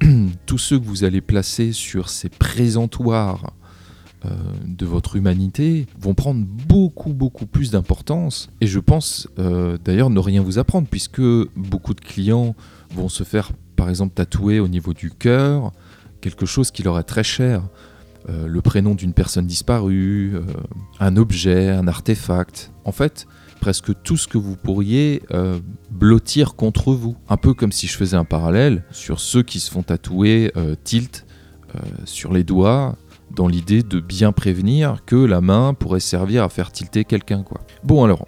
tous 0.46 0.58
ceux 0.58 0.78
que 0.78 0.84
vous 0.84 1.04
allez 1.04 1.22
placer 1.22 1.72
sur 1.72 2.10
ces 2.10 2.28
présentoirs 2.28 3.54
euh, 4.24 4.30
de 4.66 4.84
votre 4.84 5.14
humanité 5.14 5.86
vont 6.00 6.12
prendre 6.12 6.44
beaucoup 6.44 7.12
beaucoup 7.12 7.46
plus 7.46 7.70
d'importance. 7.70 8.50
Et 8.60 8.66
je 8.66 8.80
pense 8.80 9.28
euh, 9.38 9.78
d'ailleurs 9.84 10.10
ne 10.10 10.18
rien 10.18 10.42
vous 10.42 10.58
apprendre 10.58 10.88
puisque 10.90 11.22
beaucoup 11.54 11.94
de 11.94 12.00
clients 12.00 12.56
vont 12.92 13.08
se 13.08 13.22
faire 13.22 13.52
par 13.76 13.88
exemple 13.88 14.14
tatouer 14.14 14.58
au 14.58 14.66
niveau 14.66 14.92
du 14.92 15.12
cœur 15.12 15.70
quelque 16.20 16.46
chose 16.46 16.72
qui 16.72 16.82
leur 16.82 16.98
est 16.98 17.04
très 17.04 17.22
cher. 17.22 17.62
Euh, 18.28 18.48
le 18.48 18.60
prénom 18.60 18.96
d'une 18.96 19.12
personne 19.12 19.46
disparue 19.46 20.34
un 20.98 21.16
objet 21.16 21.68
un 21.68 21.86
artefact. 21.86 22.72
En 22.84 22.92
fait 22.92 23.28
presque 23.60 23.92
tout 24.02 24.16
ce 24.16 24.26
que 24.26 24.38
vous 24.38 24.56
pourriez 24.56 25.22
blottir 25.90 26.54
contre 26.54 26.92
vous. 26.92 27.16
Un 27.28 27.36
peu 27.36 27.54
comme 27.54 27.72
si 27.72 27.86
je 27.86 27.96
faisais 27.96 28.16
un 28.16 28.24
parallèle 28.24 28.84
sur 28.90 29.20
ceux 29.20 29.42
qui 29.42 29.60
se 29.60 29.70
font 29.70 29.82
tatouer 29.82 30.52
tilt 30.84 31.24
sur 32.04 32.32
les 32.32 32.44
doigts 32.44 32.96
dans 33.34 33.46
l'idée 33.46 33.82
de 33.82 34.00
bien 34.00 34.32
prévenir 34.32 35.04
que 35.04 35.16
la 35.16 35.40
main 35.40 35.74
pourrait 35.74 36.00
servir 36.00 36.44
à 36.44 36.48
faire 36.48 36.72
tilter 36.72 37.04
quelqu'un. 37.04 37.42
quoi. 37.42 37.60
Bon 37.84 38.04
alors, 38.04 38.26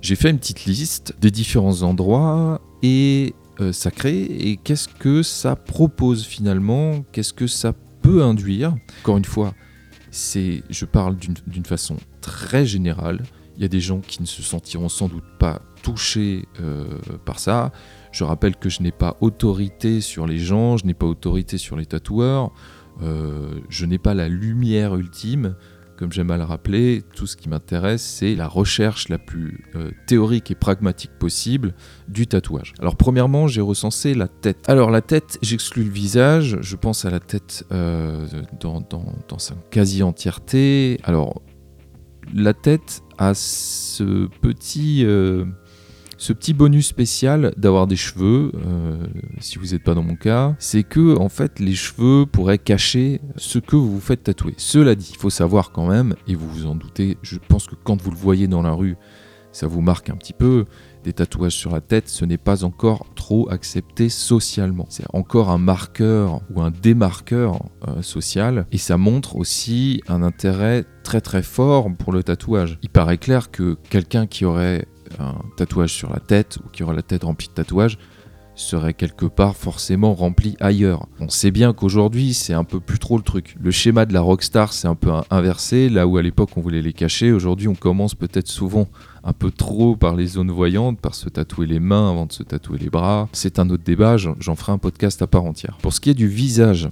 j'ai 0.00 0.16
fait 0.16 0.30
une 0.30 0.38
petite 0.38 0.64
liste 0.64 1.14
des 1.20 1.30
différents 1.30 1.82
endroits 1.82 2.60
et 2.82 3.34
euh, 3.60 3.72
sacrés 3.72 4.22
et 4.22 4.56
qu'est-ce 4.56 4.88
que 4.88 5.22
ça 5.22 5.56
propose 5.56 6.24
finalement, 6.24 7.04
qu'est-ce 7.12 7.32
que 7.32 7.46
ça 7.46 7.72
peut 8.02 8.22
induire? 8.22 8.76
Encore 9.02 9.16
une 9.16 9.24
fois, 9.24 9.54
c'est, 10.10 10.62
je 10.70 10.84
parle 10.84 11.16
d'une 11.16 11.64
façon 11.64 11.96
très 12.20 12.66
générale. 12.66 13.22
Il 13.56 13.62
y 13.62 13.64
a 13.64 13.68
des 13.68 13.80
gens 13.80 14.00
qui 14.00 14.20
ne 14.20 14.26
se 14.26 14.42
sentiront 14.42 14.88
sans 14.88 15.08
doute 15.08 15.24
pas 15.38 15.62
touchés 15.82 16.46
euh, 16.60 16.98
par 17.24 17.38
ça. 17.38 17.72
Je 18.12 18.24
rappelle 18.24 18.56
que 18.56 18.68
je 18.68 18.82
n'ai 18.82 18.92
pas 18.92 19.16
autorité 19.20 20.00
sur 20.00 20.26
les 20.26 20.38
gens, 20.38 20.76
je 20.76 20.84
n'ai 20.84 20.94
pas 20.94 21.06
autorité 21.06 21.58
sur 21.58 21.76
les 21.76 21.86
tatoueurs. 21.86 22.52
Euh, 23.02 23.60
je 23.68 23.86
n'ai 23.86 23.98
pas 23.98 24.14
la 24.14 24.28
lumière 24.28 24.96
ultime, 24.96 25.54
comme 25.96 26.12
j'aime 26.12 26.30
à 26.30 26.36
le 26.36 26.44
rappeler, 26.44 27.02
tout 27.14 27.26
ce 27.26 27.36
qui 27.36 27.48
m'intéresse, 27.48 28.02
c'est 28.02 28.34
la 28.34 28.48
recherche 28.48 29.08
la 29.08 29.18
plus 29.18 29.64
euh, 29.74 29.90
théorique 30.06 30.50
et 30.50 30.54
pragmatique 30.54 31.12
possible 31.18 31.74
du 32.08 32.26
tatouage. 32.26 32.74
Alors 32.80 32.96
premièrement, 32.96 33.48
j'ai 33.48 33.62
recensé 33.62 34.14
la 34.14 34.28
tête. 34.28 34.68
Alors 34.68 34.90
la 34.90 35.00
tête, 35.00 35.38
j'exclus 35.42 35.84
le 35.84 35.90
visage, 35.90 36.58
je 36.60 36.76
pense 36.76 37.04
à 37.04 37.10
la 37.10 37.20
tête 37.20 37.64
euh, 37.72 38.26
dans, 38.60 38.86
dans 39.28 39.38
sa 39.38 39.54
quasi-entièreté. 39.70 41.00
Alors 41.04 41.42
la 42.34 42.52
tête 42.52 43.02
a 43.18 43.32
ce 43.34 44.26
petit 44.42 45.06
ce 46.18 46.32
petit 46.32 46.54
bonus 46.54 46.86
spécial 46.86 47.52
d'avoir 47.56 47.86
des 47.86 47.96
cheveux, 47.96 48.52
euh, 48.54 49.06
si 49.40 49.58
vous 49.58 49.66
n'êtes 49.66 49.84
pas 49.84 49.94
dans 49.94 50.02
mon 50.02 50.16
cas, 50.16 50.54
c'est 50.58 50.82
que 50.82 51.18
en 51.18 51.28
fait 51.28 51.60
les 51.60 51.74
cheveux 51.74 52.26
pourraient 52.26 52.58
cacher 52.58 53.20
ce 53.36 53.58
que 53.58 53.76
vous 53.76 53.92
vous 53.92 54.00
faites 54.00 54.22
tatouer. 54.22 54.54
Cela 54.56 54.94
dit, 54.94 55.10
il 55.12 55.18
faut 55.18 55.30
savoir 55.30 55.72
quand 55.72 55.86
même, 55.86 56.14
et 56.26 56.34
vous 56.34 56.48
vous 56.48 56.66
en 56.66 56.74
doutez, 56.74 57.18
je 57.22 57.38
pense 57.48 57.66
que 57.66 57.74
quand 57.74 58.00
vous 58.00 58.10
le 58.10 58.16
voyez 58.16 58.48
dans 58.48 58.62
la 58.62 58.72
rue, 58.72 58.96
ça 59.52 59.66
vous 59.66 59.80
marque 59.80 60.10
un 60.10 60.16
petit 60.16 60.34
peu, 60.34 60.66
des 61.02 61.12
tatouages 61.12 61.54
sur 61.54 61.70
la 61.70 61.80
tête, 61.80 62.08
ce 62.08 62.24
n'est 62.24 62.36
pas 62.36 62.64
encore 62.64 63.06
trop 63.14 63.48
accepté 63.50 64.08
socialement. 64.08 64.86
C'est 64.88 65.06
encore 65.12 65.50
un 65.50 65.58
marqueur 65.58 66.40
ou 66.50 66.60
un 66.60 66.70
démarqueur 66.70 67.64
euh, 67.86 68.02
social 68.02 68.66
et 68.72 68.78
ça 68.78 68.96
montre 68.96 69.36
aussi 69.36 70.02
un 70.08 70.22
intérêt 70.22 70.84
très 71.04 71.20
très 71.20 71.42
fort 71.42 71.88
pour 71.96 72.12
le 72.12 72.22
tatouage. 72.22 72.78
Il 72.82 72.90
paraît 72.90 73.18
clair 73.18 73.50
que 73.50 73.78
quelqu'un 73.88 74.26
qui 74.26 74.44
aurait 74.44 74.86
un 75.18 75.34
tatouage 75.56 75.92
sur 75.92 76.10
la 76.10 76.20
tête 76.20 76.58
ou 76.64 76.68
qui 76.68 76.82
aurait 76.82 76.96
la 76.96 77.02
tête 77.02 77.24
remplie 77.24 77.48
de 77.48 77.52
tatouages 77.52 77.98
serait 78.56 78.94
quelque 78.94 79.26
part 79.26 79.54
forcément 79.54 80.14
rempli 80.14 80.56
ailleurs. 80.60 81.06
On 81.20 81.28
sait 81.28 81.50
bien 81.50 81.72
qu'aujourd'hui, 81.72 82.32
c'est 82.32 82.54
un 82.54 82.64
peu 82.64 82.80
plus 82.80 82.98
trop 82.98 83.18
le 83.18 83.22
truc. 83.22 83.54
Le 83.60 83.70
schéma 83.70 84.06
de 84.06 84.14
la 84.14 84.22
rockstar, 84.22 84.72
c'est 84.72 84.88
un 84.88 84.94
peu 84.94 85.10
inversé. 85.30 85.88
Là 85.88 86.06
où 86.06 86.16
à 86.16 86.22
l'époque, 86.22 86.50
on 86.56 86.62
voulait 86.62 86.82
les 86.82 86.94
cacher, 86.94 87.32
aujourd'hui, 87.32 87.68
on 87.68 87.74
commence 87.74 88.14
peut-être 88.14 88.48
souvent 88.48 88.88
un 89.24 89.32
peu 89.32 89.50
trop 89.50 89.94
par 89.94 90.16
les 90.16 90.26
zones 90.26 90.50
voyantes, 90.50 90.98
par 90.98 91.14
se 91.14 91.28
tatouer 91.28 91.66
les 91.66 91.80
mains 91.80 92.10
avant 92.10 92.26
de 92.26 92.32
se 92.32 92.42
tatouer 92.42 92.78
les 92.78 92.88
bras. 92.88 93.28
C'est 93.32 93.58
un 93.58 93.68
autre 93.68 93.84
débat, 93.84 94.16
j'en 94.16 94.56
ferai 94.56 94.72
un 94.72 94.78
podcast 94.78 95.20
à 95.20 95.26
part 95.26 95.44
entière. 95.44 95.76
Pour 95.82 95.92
ce 95.92 96.00
qui 96.00 96.10
est 96.10 96.14
du 96.14 96.28
visage, 96.28 96.88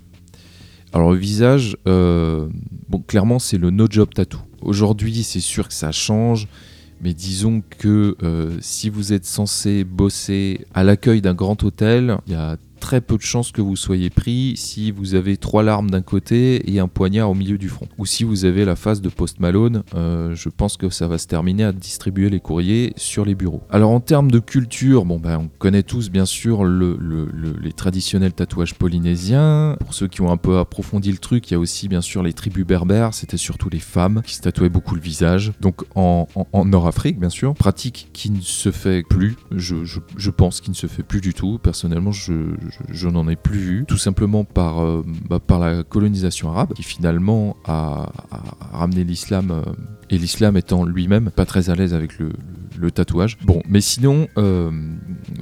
alors 0.92 1.12
le 1.12 1.18
visage, 1.18 1.76
euh, 1.88 2.47
bon, 2.88 3.00
clairement, 3.00 3.38
c'est 3.38 3.59
le 3.59 3.71
no-job 3.71 4.12
tattoo. 4.14 4.38
Aujourd'hui, 4.61 5.25
c'est 5.25 5.40
sûr 5.40 5.68
que 5.68 5.75
ça 5.75 5.92
change. 5.92 6.47
Mais 7.04 7.12
disons 7.12 7.62
que 7.78 8.16
euh, 8.23 8.56
si 8.62 8.88
vous 8.88 9.12
êtes 9.12 9.26
censé 9.26 9.84
bosser 9.84 10.66
à 10.73 10.82
l'accueil 10.84 11.20
d'un 11.20 11.34
grand 11.34 11.62
hôtel, 11.62 12.16
il 12.26 12.32
y 12.32 12.37
a 12.37 12.56
très 12.85 13.00
peu 13.00 13.17
de 13.17 13.23
chances 13.23 13.50
que 13.50 13.62
vous 13.62 13.76
soyez 13.76 14.11
pris 14.11 14.59
si 14.59 14.91
vous 14.91 15.14
avez 15.14 15.38
trois 15.38 15.62
larmes 15.62 15.91
d'un 15.91 16.03
côté 16.03 16.71
et 16.71 16.81
un 16.81 16.87
poignard 16.87 17.31
au 17.31 17.35
milieu 17.35 17.57
du 17.57 17.71
front. 17.71 17.88
Ou 17.97 18.05
si 18.05 18.25
vous 18.25 18.45
avez 18.45 18.67
la 18.67 18.76
face 18.76 19.00
de 19.00 19.09
Post 19.09 19.41
Malone, 19.41 19.85
euh, 19.95 20.35
je 20.35 20.50
pense 20.50 20.76
que 20.76 20.91
ça 20.91 21.09
va 21.09 21.17
se 21.17 21.26
terminer 21.26 21.64
à 21.64 21.73
distribuer 21.73 22.29
les 22.29 22.41
courriers 22.41 22.93
sur 22.97 23.25
les 23.25 23.35
bureaux. 23.35 23.62
Alors 23.71 23.91
en 23.91 24.00
termes 24.00 24.31
de 24.31 24.38
culture, 24.38 25.07
bon 25.07 25.19
ben 25.19 25.38
on 25.38 25.49
connaît 25.59 25.83
tous 25.83 26.11
bien 26.11 26.26
sûr 26.26 26.62
le, 26.62 26.99
les 27.62 27.73
traditionnels 27.73 28.35
tatouages 28.35 28.75
polynésiens. 28.75 29.79
Pour 29.81 29.95
ceux 29.95 30.07
qui 30.07 30.21
ont 30.21 30.31
un 30.31 30.37
peu 30.37 30.59
approfondi 30.59 31.11
le 31.11 31.17
truc, 31.17 31.50
il 31.50 31.55
y 31.55 31.57
a 31.57 31.61
aussi 31.61 31.88
bien 31.88 32.03
sûr 32.03 32.23
les 32.23 32.35
tribus 32.35 32.67
berbères, 32.67 33.14
c'était 33.14 33.38
surtout 33.38 33.71
les 33.71 33.79
femmes 33.79 34.21
qui 34.26 34.35
se 34.35 34.43
tatouaient 34.43 34.69
beaucoup 34.69 34.95
le 34.95 35.00
visage. 35.00 35.55
Donc 35.62 35.85
en, 35.95 36.29
Nord-Afrique 36.53 37.19
bien 37.19 37.31
sûr, 37.31 37.55
pratique 37.55 38.11
qui 38.12 38.31
ne 38.31 38.43
se 38.43 38.71
fait 38.71 39.03
plus, 39.09 39.37
je, 39.53 39.76
je 39.85 40.31
pense 40.31 40.61
qu'il 40.61 40.73
ne 40.73 40.76
se 40.76 40.87
fait 40.87 41.03
plus 41.03 41.23
du 41.23 41.33
tout. 41.33 41.59
Personnellement, 41.62 42.12
je, 42.12 42.33
je, 42.90 43.09
n'en 43.09 43.28
ai 43.28 43.37
plus 43.37 43.59
vu, 43.59 43.85
tout 43.87 43.99
simplement 43.99 44.45
par, 44.45 44.83
euh, 44.83 45.04
bah, 45.28 45.40
la 45.59 45.83
colonisation 45.83 46.50
arabe, 46.50 46.73
qui 46.75 46.83
finalement 46.83 47.57
a, 47.64 48.11
ramené 48.73 49.04
l'islam, 49.04 49.50
euh, 49.50 49.62
et 50.11 50.19
l'islam 50.19 50.57
étant 50.57 50.85
lui-même 50.85 51.31
pas 51.31 51.47
très 51.47 51.71
à 51.71 51.75
l'aise 51.75 51.95
avec 51.95 52.19
le, 52.19 52.33
tatouage. 52.90 53.38
Bon, 53.45 53.62
mais 53.66 53.81
sinon, 53.81 54.28
euh, 54.37 54.71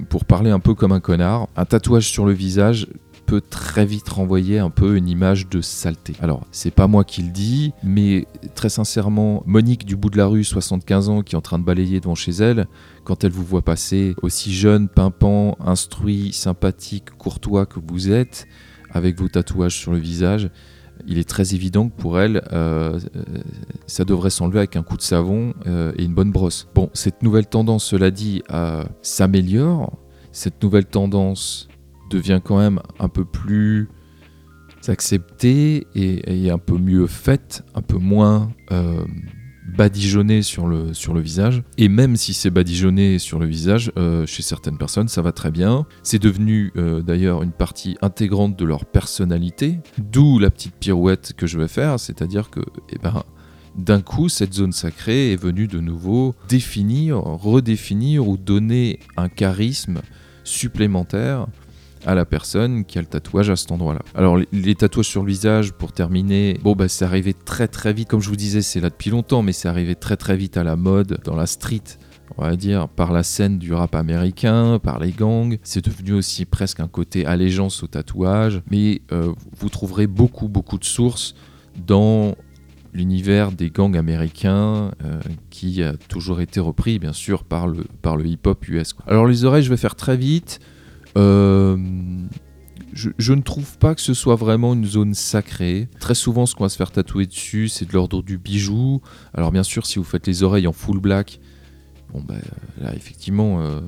pour 0.08 0.24
parler 0.24 0.50
un 0.50 0.60
peu 0.60 0.74
comme 0.74 0.92
un 0.92 1.00
connard, 1.00 1.48
un 1.56 1.64
tatouage 1.64 2.08
sur 2.08 2.24
le 2.24 2.32
visage, 2.32 2.86
peut 3.24 3.40
très 3.40 3.86
vite 3.86 4.08
renvoyer 4.08 4.58
un 4.58 4.70
peu 4.70 4.96
une 4.96 5.08
image 5.08 5.48
de 5.48 5.60
saleté. 5.60 6.14
Alors, 6.20 6.46
c'est 6.50 6.70
pas 6.70 6.86
moi 6.86 7.04
qui 7.04 7.22
le 7.22 7.30
dis, 7.30 7.72
mais 7.82 8.26
très 8.54 8.68
sincèrement, 8.68 9.42
Monique 9.46 9.84
du 9.84 9.96
bout 9.96 10.10
de 10.10 10.18
la 10.18 10.26
rue, 10.26 10.44
75 10.44 11.08
ans, 11.08 11.22
qui 11.22 11.34
est 11.34 11.38
en 11.38 11.42
train 11.42 11.58
de 11.58 11.64
balayer 11.64 12.00
devant 12.00 12.14
chez 12.14 12.32
elle, 12.32 12.66
quand 13.04 13.24
elle 13.24 13.32
vous 13.32 13.44
voit 13.44 13.62
passer 13.62 14.14
aussi 14.22 14.52
jeune, 14.52 14.88
pimpant, 14.88 15.56
instruit, 15.60 16.32
sympathique, 16.32 17.10
courtois 17.16 17.66
que 17.66 17.80
vous 17.84 18.10
êtes, 18.10 18.46
avec 18.90 19.18
vos 19.18 19.28
tatouages 19.28 19.78
sur 19.78 19.92
le 19.92 19.98
visage, 19.98 20.50
il 21.06 21.18
est 21.18 21.28
très 21.28 21.54
évident 21.54 21.88
que 21.88 21.96
pour 21.96 22.20
elle, 22.20 22.42
euh, 22.52 22.98
ça 23.86 24.04
devrait 24.04 24.30
s'enlever 24.30 24.58
avec 24.58 24.76
un 24.76 24.82
coup 24.82 24.96
de 24.96 25.02
savon 25.02 25.54
euh, 25.66 25.92
et 25.96 26.04
une 26.04 26.14
bonne 26.14 26.30
brosse. 26.30 26.68
Bon, 26.74 26.90
cette 26.92 27.22
nouvelle 27.22 27.46
tendance, 27.46 27.84
cela 27.84 28.10
dit, 28.10 28.42
euh, 28.52 28.84
s'améliore. 29.02 29.98
Cette 30.30 30.62
nouvelle 30.62 30.86
tendance 30.86 31.68
devient 32.12 32.40
quand 32.42 32.58
même 32.58 32.80
un 32.98 33.08
peu 33.08 33.24
plus 33.24 33.88
acceptée 34.88 35.86
et, 35.94 36.50
un 36.50 36.58
peu 36.58 36.76
mieux 36.76 37.06
faite, 37.06 37.62
un 37.74 37.82
peu 37.82 37.98
moins 37.98 38.50
euh, 38.72 39.04
badigeonnée 39.76 40.42
sur 40.42 40.66
le, 40.66 40.92
sur 40.92 41.14
le 41.14 41.20
visage. 41.20 41.62
Et 41.78 41.88
même 41.88 42.16
si 42.16 42.34
c'est 42.34 42.50
badigeonné 42.50 43.18
sur 43.18 43.38
le 43.38 43.46
visage, 43.46 43.92
euh, 43.96 44.26
chez 44.26 44.42
certaines 44.42 44.78
personnes, 44.78 45.08
ça 45.08 45.22
va 45.22 45.32
très 45.32 45.50
bien. 45.50 45.86
C'est 46.02 46.20
devenu 46.20 46.72
euh, 46.76 47.00
d'ailleurs 47.00 47.42
une 47.42 47.52
partie 47.52 47.96
intégrante 48.02 48.58
de 48.58 48.64
leur 48.64 48.84
personnalité, 48.84 49.78
d'où 49.98 50.38
la 50.38 50.50
petite 50.50 50.74
pirouette 50.74 51.32
que 51.36 51.46
je 51.46 51.58
vais 51.58 51.68
faire, 51.68 52.00
c'est-à-dire 52.00 52.50
que, 52.50 52.60
eh 52.90 52.98
ben, 52.98 53.22
d'un 53.76 54.02
coup, 54.02 54.28
cette 54.28 54.52
zone 54.52 54.72
sacrée 54.72 55.32
est 55.32 55.36
venue 55.36 55.66
de 55.66 55.80
nouveau 55.80 56.34
définir, 56.48 57.18
redéfinir 57.18 58.28
ou 58.28 58.36
donner 58.36 58.98
un 59.16 59.28
charisme 59.28 60.00
supplémentaire 60.44 61.46
à 62.06 62.14
la 62.14 62.24
personne 62.24 62.84
qui 62.84 62.98
a 62.98 63.00
le 63.00 63.06
tatouage 63.06 63.50
à 63.50 63.56
cet 63.56 63.72
endroit-là. 63.72 64.02
Alors 64.14 64.36
les, 64.36 64.74
tatouages 64.74 65.06
sur 65.06 65.22
le 65.22 65.28
visage, 65.28 65.72
pour 65.72 65.92
terminer, 65.92 66.58
bon 66.62 66.74
bah 66.74 66.88
c'est 66.88 67.04
arrivé 67.04 67.34
très 67.34 67.68
très 67.68 67.92
vite, 67.92 68.08
comme 68.08 68.20
je 68.20 68.28
vous 68.28 68.36
disais 68.36 68.62
c'est 68.62 68.80
là 68.80 68.90
depuis 68.90 69.10
longtemps, 69.10 69.42
mais 69.42 69.52
c'est 69.52 69.68
arrivé 69.68 69.94
très 69.94 70.16
très 70.16 70.36
vite 70.36 70.56
à 70.56 70.64
la 70.64 70.76
mode, 70.76 71.20
dans 71.24 71.36
la 71.36 71.46
street, 71.46 71.82
on 72.36 72.42
va 72.42 72.56
dire, 72.56 72.88
par 72.88 73.12
la 73.12 73.22
scène 73.22 73.58
du 73.58 73.72
rap 73.72 73.94
américain, 73.94 74.78
par 74.78 74.98
les 74.98 75.12
gangs. 75.12 75.58
C'est 75.62 75.84
devenu 75.84 76.12
aussi 76.12 76.44
presque 76.44 76.80
un 76.80 76.88
côté 76.88 77.26
allégeance 77.26 77.82
au 77.82 77.86
tatouage. 77.86 78.62
Mais 78.70 79.02
euh, 79.12 79.32
vous 79.58 79.68
trouverez 79.68 80.06
beaucoup, 80.06 80.48
beaucoup 80.48 80.78
de 80.78 80.84
sources 80.84 81.34
dans 81.86 82.34
l'univers 82.94 83.52
des 83.52 83.70
gangs 83.70 83.96
américains 83.96 84.90
euh, 85.04 85.20
qui 85.50 85.82
a 85.82 85.94
toujours 85.94 86.40
été 86.40 86.60
repris, 86.60 86.98
bien 86.98 87.12
sûr, 87.12 87.44
par 87.44 87.66
le, 87.66 87.84
par 88.02 88.16
le 88.16 88.26
hip-hop 88.26 88.68
US. 88.68 88.94
Alors 89.06 89.26
les 89.26 89.44
oreilles, 89.44 89.62
je 89.62 89.70
vais 89.70 89.76
faire 89.76 89.94
très 89.94 90.16
vite. 90.16 90.60
Euh, 91.16 91.76
je, 92.92 93.32
ne 93.32 93.40
trouve 93.40 93.78
pas 93.78 93.94
que 93.94 94.00
ce 94.00 94.14
soit 94.14 94.36
vraiment 94.36 94.74
une 94.74 94.84
zone 94.84 95.14
sacrée. 95.14 95.88
Très 95.98 96.14
souvent, 96.14 96.46
ce 96.46 96.54
qu'on 96.54 96.64
va 96.64 96.68
se 96.68 96.76
faire 96.76 96.90
tatouer 96.90 97.26
dessus, 97.26 97.68
c'est 97.68 97.86
de 97.86 97.92
l'ordre 97.92 98.22
du 98.22 98.38
bijou. 98.38 99.00
Alors, 99.34 99.52
bien 99.52 99.62
sûr, 99.62 99.86
si 99.86 99.98
vous 99.98 100.04
faites 100.04 100.26
les 100.26 100.42
oreilles 100.42 100.66
en 100.66 100.72
full 100.72 100.98
black, 100.98 101.40
bon, 102.12 102.22
bah, 102.26 102.34
là, 102.80 102.94
effectivement, 102.94 103.60
euh, 103.60 103.80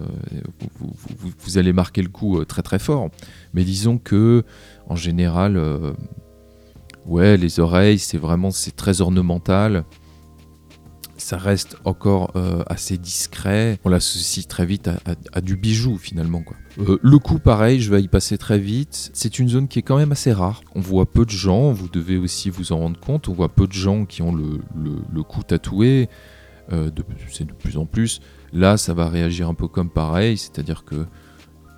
vous, 1.38 1.58
allez 1.58 1.72
marquer 1.72 2.02
le 2.02 2.08
coup 2.08 2.38
euh, 2.38 2.44
très 2.44 2.62
très 2.62 2.78
fort. 2.78 3.10
Mais 3.52 3.64
disons 3.64 3.98
que, 3.98 4.44
en 4.88 4.96
général, 4.96 5.60
ouais, 7.06 7.36
les 7.36 7.60
oreilles, 7.60 7.98
c'est 7.98 8.18
vraiment 8.18 8.50
c'est 8.50 8.74
très 8.74 9.00
ornemental 9.00 9.84
ça 11.24 11.38
reste 11.38 11.78
encore 11.86 12.32
euh, 12.36 12.62
assez 12.66 12.98
discret. 12.98 13.78
On 13.82 13.88
l'associe 13.88 14.46
très 14.46 14.66
vite 14.66 14.90
à, 15.32 15.40
du 15.40 15.56
bijou 15.56 15.96
finalement. 15.96 16.42
Quoi. 16.42 16.54
Euh, 16.80 16.98
le 17.02 17.18
coup, 17.18 17.38
pareil, 17.38 17.80
je 17.80 17.90
vais 17.90 18.02
y 18.02 18.08
passer 18.08 18.36
très 18.36 18.58
vite. 18.58 19.10
C'est 19.14 19.38
une 19.38 19.48
zone 19.48 19.66
qui 19.66 19.78
est 19.78 19.82
quand 19.82 19.96
même 19.96 20.12
assez 20.12 20.34
rare. 20.34 20.60
On 20.74 20.80
voit 20.80 21.06
peu 21.06 21.24
de 21.24 21.30
gens, 21.30 21.72
vous 21.72 21.88
devez 21.88 22.18
aussi 22.18 22.50
vous 22.50 22.72
en 22.72 22.78
rendre 22.78 23.00
compte. 23.00 23.30
On 23.30 23.32
voit 23.32 23.48
peu 23.48 23.66
de 23.66 23.72
gens 23.72 24.04
qui 24.04 24.20
ont 24.20 24.34
le, 24.34 24.60
le, 24.76 25.22
tatoué. 25.46 26.10
Euh, 26.72 26.90
c'est 27.30 27.46
de 27.46 27.54
plus 27.54 27.78
en 27.78 27.86
plus. 27.86 28.20
Là, 28.52 28.76
ça 28.76 28.92
va 28.92 29.08
réagir 29.08 29.48
un 29.48 29.54
peu 29.54 29.66
comme 29.66 29.88
pareil, 29.88 30.36
c'est-à-dire 30.36 30.84
que 30.84 31.06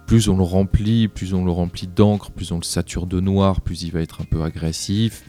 plus 0.08 0.28
on 0.28 0.36
le 0.36 0.42
remplit, 0.42 1.06
plus 1.06 1.34
on 1.34 1.44
le 1.44 1.52
remplit 1.52 1.86
d'encre, 1.86 2.32
plus 2.32 2.50
on 2.50 2.56
le 2.56 2.64
sature 2.64 3.06
de 3.06 3.20
noir, 3.20 3.60
plus 3.60 3.84
il 3.84 3.92
va 3.92 4.00
être 4.00 4.22
un 4.22 4.24
peu 4.24 4.42
agressif 4.42 5.22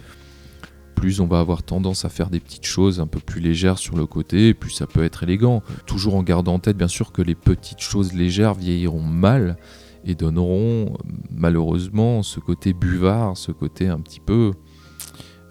plus 0.98 1.22
on 1.22 1.27
va 1.27 1.39
avoir 1.39 1.62
tendance 1.62 2.06
à 2.06 2.10
faire 2.10 2.32
des 2.32 2.39
petites 2.39 2.66
choses 2.66 3.00
un 3.00 3.06
peu 3.06 3.20
plus 3.20 3.39
légères 3.39 3.77
sur 3.77 3.96
le 3.96 4.08
côté, 4.08 4.56
plus 4.56 4.72
ça 4.72 4.88
peut 4.88 5.04
être 5.04 5.22
élégant. 5.22 5.62
Toujours 5.86 6.16
en 6.16 6.24
gardant 6.24 6.56
en 6.56 6.60
tête 6.60 6.75
bien 6.75 6.88
sûr 6.88 7.12
que 7.12 7.22
les 7.22 7.36
petites 7.36 7.82
choses 7.82 8.13
légères 8.13 8.56
vieilliront 8.56 9.04
mal 9.04 9.58
et 10.06 10.16
donneront 10.16 10.98
malheureusement 11.30 12.24
ce 12.24 12.39
côté 12.39 12.74
buvard, 12.74 13.38
ce 13.38 13.51
côté 13.51 13.88
un 13.88 14.00
petit 14.00 14.20
peu 14.20 14.54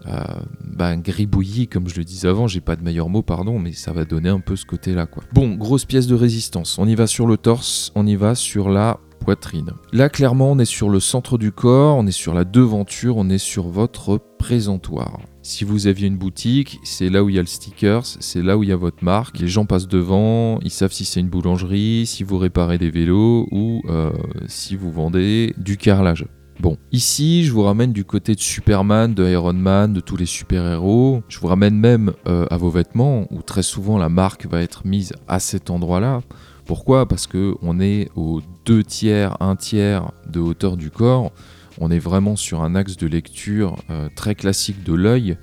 euh, 0.06 0.24
bah, 0.64 0.96
gribouillis 0.96 1.68
comme 1.68 1.88
je 1.88 1.96
le 1.96 2.04
disais 2.04 2.26
avant, 2.26 2.48
j'ai 2.48 2.60
pas 2.60 2.74
de 2.74 2.82
meilleur 2.82 3.08
mot 3.08 3.22
pardon, 3.22 3.60
mais 3.60 3.70
ça 3.70 3.92
va 3.92 4.04
donner 4.04 4.30
un 4.30 4.40
peu 4.40 4.56
ce 4.56 4.66
côté 4.66 4.94
là 4.94 5.06
quoi. 5.06 5.22
Bon, 5.32 5.54
grosse 5.54 5.84
pièce 5.84 6.08
de 6.08 6.16
résistance, 6.16 6.76
on 6.76 6.88
y 6.88 6.96
va 6.96 7.06
sur 7.06 7.28
le 7.28 7.36
torse, 7.36 7.92
on 7.94 8.04
y 8.04 8.16
va 8.16 8.34
sur 8.34 8.68
la 8.68 8.98
poitrine. 9.20 9.70
Là, 9.92 10.08
clairement, 10.08 10.50
on 10.52 10.58
est 10.58 10.64
sur 10.64 10.88
le 10.88 11.00
centre 11.00 11.38
du 11.38 11.52
corps, 11.52 11.96
on 11.96 12.06
est 12.06 12.12
sur 12.12 12.34
la 12.34 12.44
devanture, 12.44 13.16
on 13.16 13.28
est 13.28 13.38
sur 13.38 13.68
votre 13.68 14.18
présentoir. 14.38 15.20
Si 15.48 15.62
vous 15.62 15.86
aviez 15.86 16.08
une 16.08 16.16
boutique, 16.16 16.80
c'est 16.82 17.08
là 17.08 17.22
où 17.22 17.28
il 17.28 17.36
y 17.36 17.38
a 17.38 17.40
le 17.40 17.46
sticker, 17.46 18.04
c'est 18.04 18.42
là 18.42 18.58
où 18.58 18.64
il 18.64 18.68
y 18.68 18.72
a 18.72 18.76
votre 18.76 19.04
marque. 19.04 19.38
Les 19.38 19.46
gens 19.46 19.64
passent 19.64 19.86
devant, 19.86 20.58
ils 20.64 20.72
savent 20.72 20.92
si 20.92 21.04
c'est 21.04 21.20
une 21.20 21.28
boulangerie, 21.28 22.04
si 22.04 22.24
vous 22.24 22.36
réparez 22.36 22.78
des 22.78 22.90
vélos 22.90 23.46
ou 23.52 23.80
euh, 23.88 24.10
si 24.48 24.74
vous 24.74 24.90
vendez 24.90 25.54
du 25.56 25.76
carrelage. 25.76 26.26
Bon, 26.58 26.76
ici, 26.90 27.44
je 27.44 27.52
vous 27.52 27.62
ramène 27.62 27.92
du 27.92 28.04
côté 28.04 28.34
de 28.34 28.40
Superman, 28.40 29.14
de 29.14 29.24
Iron 29.24 29.52
Man, 29.52 29.92
de 29.92 30.00
tous 30.00 30.16
les 30.16 30.26
super-héros. 30.26 31.22
Je 31.28 31.38
vous 31.38 31.46
ramène 31.46 31.78
même 31.78 32.12
euh, 32.26 32.46
à 32.50 32.56
vos 32.56 32.70
vêtements, 32.70 33.28
où 33.30 33.40
très 33.40 33.62
souvent 33.62 33.98
la 33.98 34.08
marque 34.08 34.46
va 34.46 34.60
être 34.62 34.84
mise 34.84 35.12
à 35.28 35.38
cet 35.38 35.70
endroit-là. 35.70 36.22
Pourquoi? 36.64 37.06
Parce 37.06 37.28
que 37.28 37.54
on 37.62 37.78
est 37.78 38.08
aux 38.16 38.40
deux 38.64 38.82
tiers, 38.82 39.36
un 39.38 39.54
tiers 39.54 40.10
de 40.28 40.40
hauteur 40.40 40.76
du 40.76 40.90
corps 40.90 41.30
on 41.78 41.90
est 41.90 41.98
vraiment 41.98 42.36
sur 42.36 42.62
un 42.62 42.74
axe 42.74 42.96
de 42.96 43.06
lecture 43.06 43.76
euh, 43.90 44.08
très 44.14 44.34
classique 44.34 44.82
de 44.82 44.94
l'œil, 44.94 45.36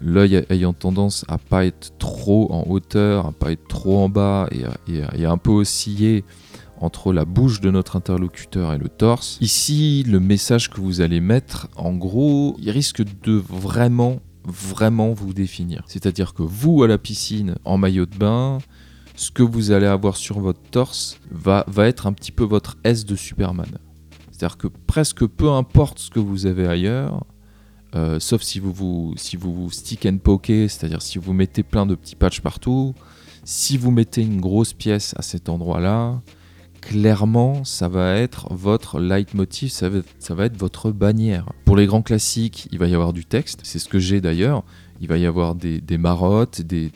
l'œil 0.00 0.44
ayant 0.50 0.72
tendance 0.72 1.24
à 1.28 1.38
pas 1.38 1.66
être 1.66 1.96
trop 1.98 2.52
en 2.52 2.64
hauteur, 2.68 3.26
à 3.26 3.32
pas 3.32 3.52
être 3.52 3.66
trop 3.68 3.98
en 3.98 4.08
bas 4.08 4.48
et 4.52 4.64
et 5.16 5.24
à 5.24 5.30
un 5.30 5.38
peu 5.38 5.50
osciller 5.50 6.24
entre 6.80 7.12
la 7.12 7.24
bouche 7.24 7.60
de 7.60 7.70
notre 7.70 7.96
interlocuteur 7.96 8.72
et 8.72 8.78
le 8.78 8.88
torse. 8.88 9.38
Ici, 9.40 10.02
le 10.08 10.18
message 10.18 10.70
que 10.70 10.80
vous 10.80 11.00
allez 11.00 11.20
mettre, 11.20 11.68
en 11.76 11.92
gros, 11.92 12.56
il 12.58 12.70
risque 12.70 13.02
de 13.22 13.32
vraiment, 13.32 14.20
vraiment 14.44 15.12
vous 15.12 15.34
définir. 15.34 15.82
C'est-à-dire 15.86 16.34
que 16.34 16.42
vous, 16.42 16.82
à 16.82 16.88
la 16.88 16.98
piscine, 16.98 17.56
en 17.64 17.76
maillot 17.76 18.06
de 18.06 18.16
bain, 18.16 18.58
ce 19.14 19.30
que 19.30 19.42
vous 19.42 19.70
allez 19.70 19.86
avoir 19.86 20.16
sur 20.16 20.40
votre 20.40 20.62
torse 20.70 21.18
va 21.30 21.64
être 21.78 22.06
un 22.06 22.12
petit 22.12 22.32
peu 22.32 22.44
votre 22.44 22.78
S 22.84 23.04
de 23.04 23.16
Superman. 23.16 23.78
C'est-à-dire 24.40 24.56
que 24.56 24.68
presque 24.68 25.26
peu 25.26 25.50
importe 25.50 25.98
ce 25.98 26.08
que 26.08 26.18
vous 26.18 26.46
avez 26.46 26.66
ailleurs, 26.66 27.26
euh, 27.94 28.18
sauf 28.20 28.40
si 28.40 28.58
vous 28.58 28.72
vous, 28.72 29.12
si 29.16 29.36
vous 29.36 29.70
stick 29.70 30.06
and 30.06 30.16
poker, 30.16 30.70
c'est-à-dire 30.70 31.02
si 31.02 31.18
vous 31.18 31.34
mettez 31.34 31.62
plein 31.62 31.84
de 31.84 31.94
petits 31.94 32.16
patchs 32.16 32.40
partout, 32.40 32.94
si 33.44 33.76
vous 33.76 33.90
mettez 33.90 34.22
une 34.22 34.40
grosse 34.40 34.72
pièce 34.72 35.12
à 35.18 35.22
cet 35.22 35.50
endroit-là, 35.50 36.22
clairement, 36.80 37.64
ça 37.64 37.88
va 37.88 38.14
être 38.14 38.50
votre 38.54 38.98
leitmotiv, 38.98 39.68
ça 39.68 39.90
va, 39.90 39.98
ça 40.18 40.34
va 40.34 40.46
être 40.46 40.56
votre 40.56 40.90
bannière. 40.90 41.52
Pour 41.66 41.76
les 41.76 41.84
grands 41.84 42.00
classiques, 42.00 42.66
il 42.72 42.78
va 42.78 42.88
y 42.88 42.94
avoir 42.94 43.12
du 43.12 43.26
texte, 43.26 43.60
c'est 43.64 43.78
ce 43.78 43.90
que 43.90 43.98
j'ai 43.98 44.22
d'ailleurs. 44.22 44.64
Il 45.02 45.08
va 45.08 45.18
y 45.18 45.26
avoir 45.26 45.54
des, 45.54 45.82
marottes, 45.98 46.62
des, 46.62 46.90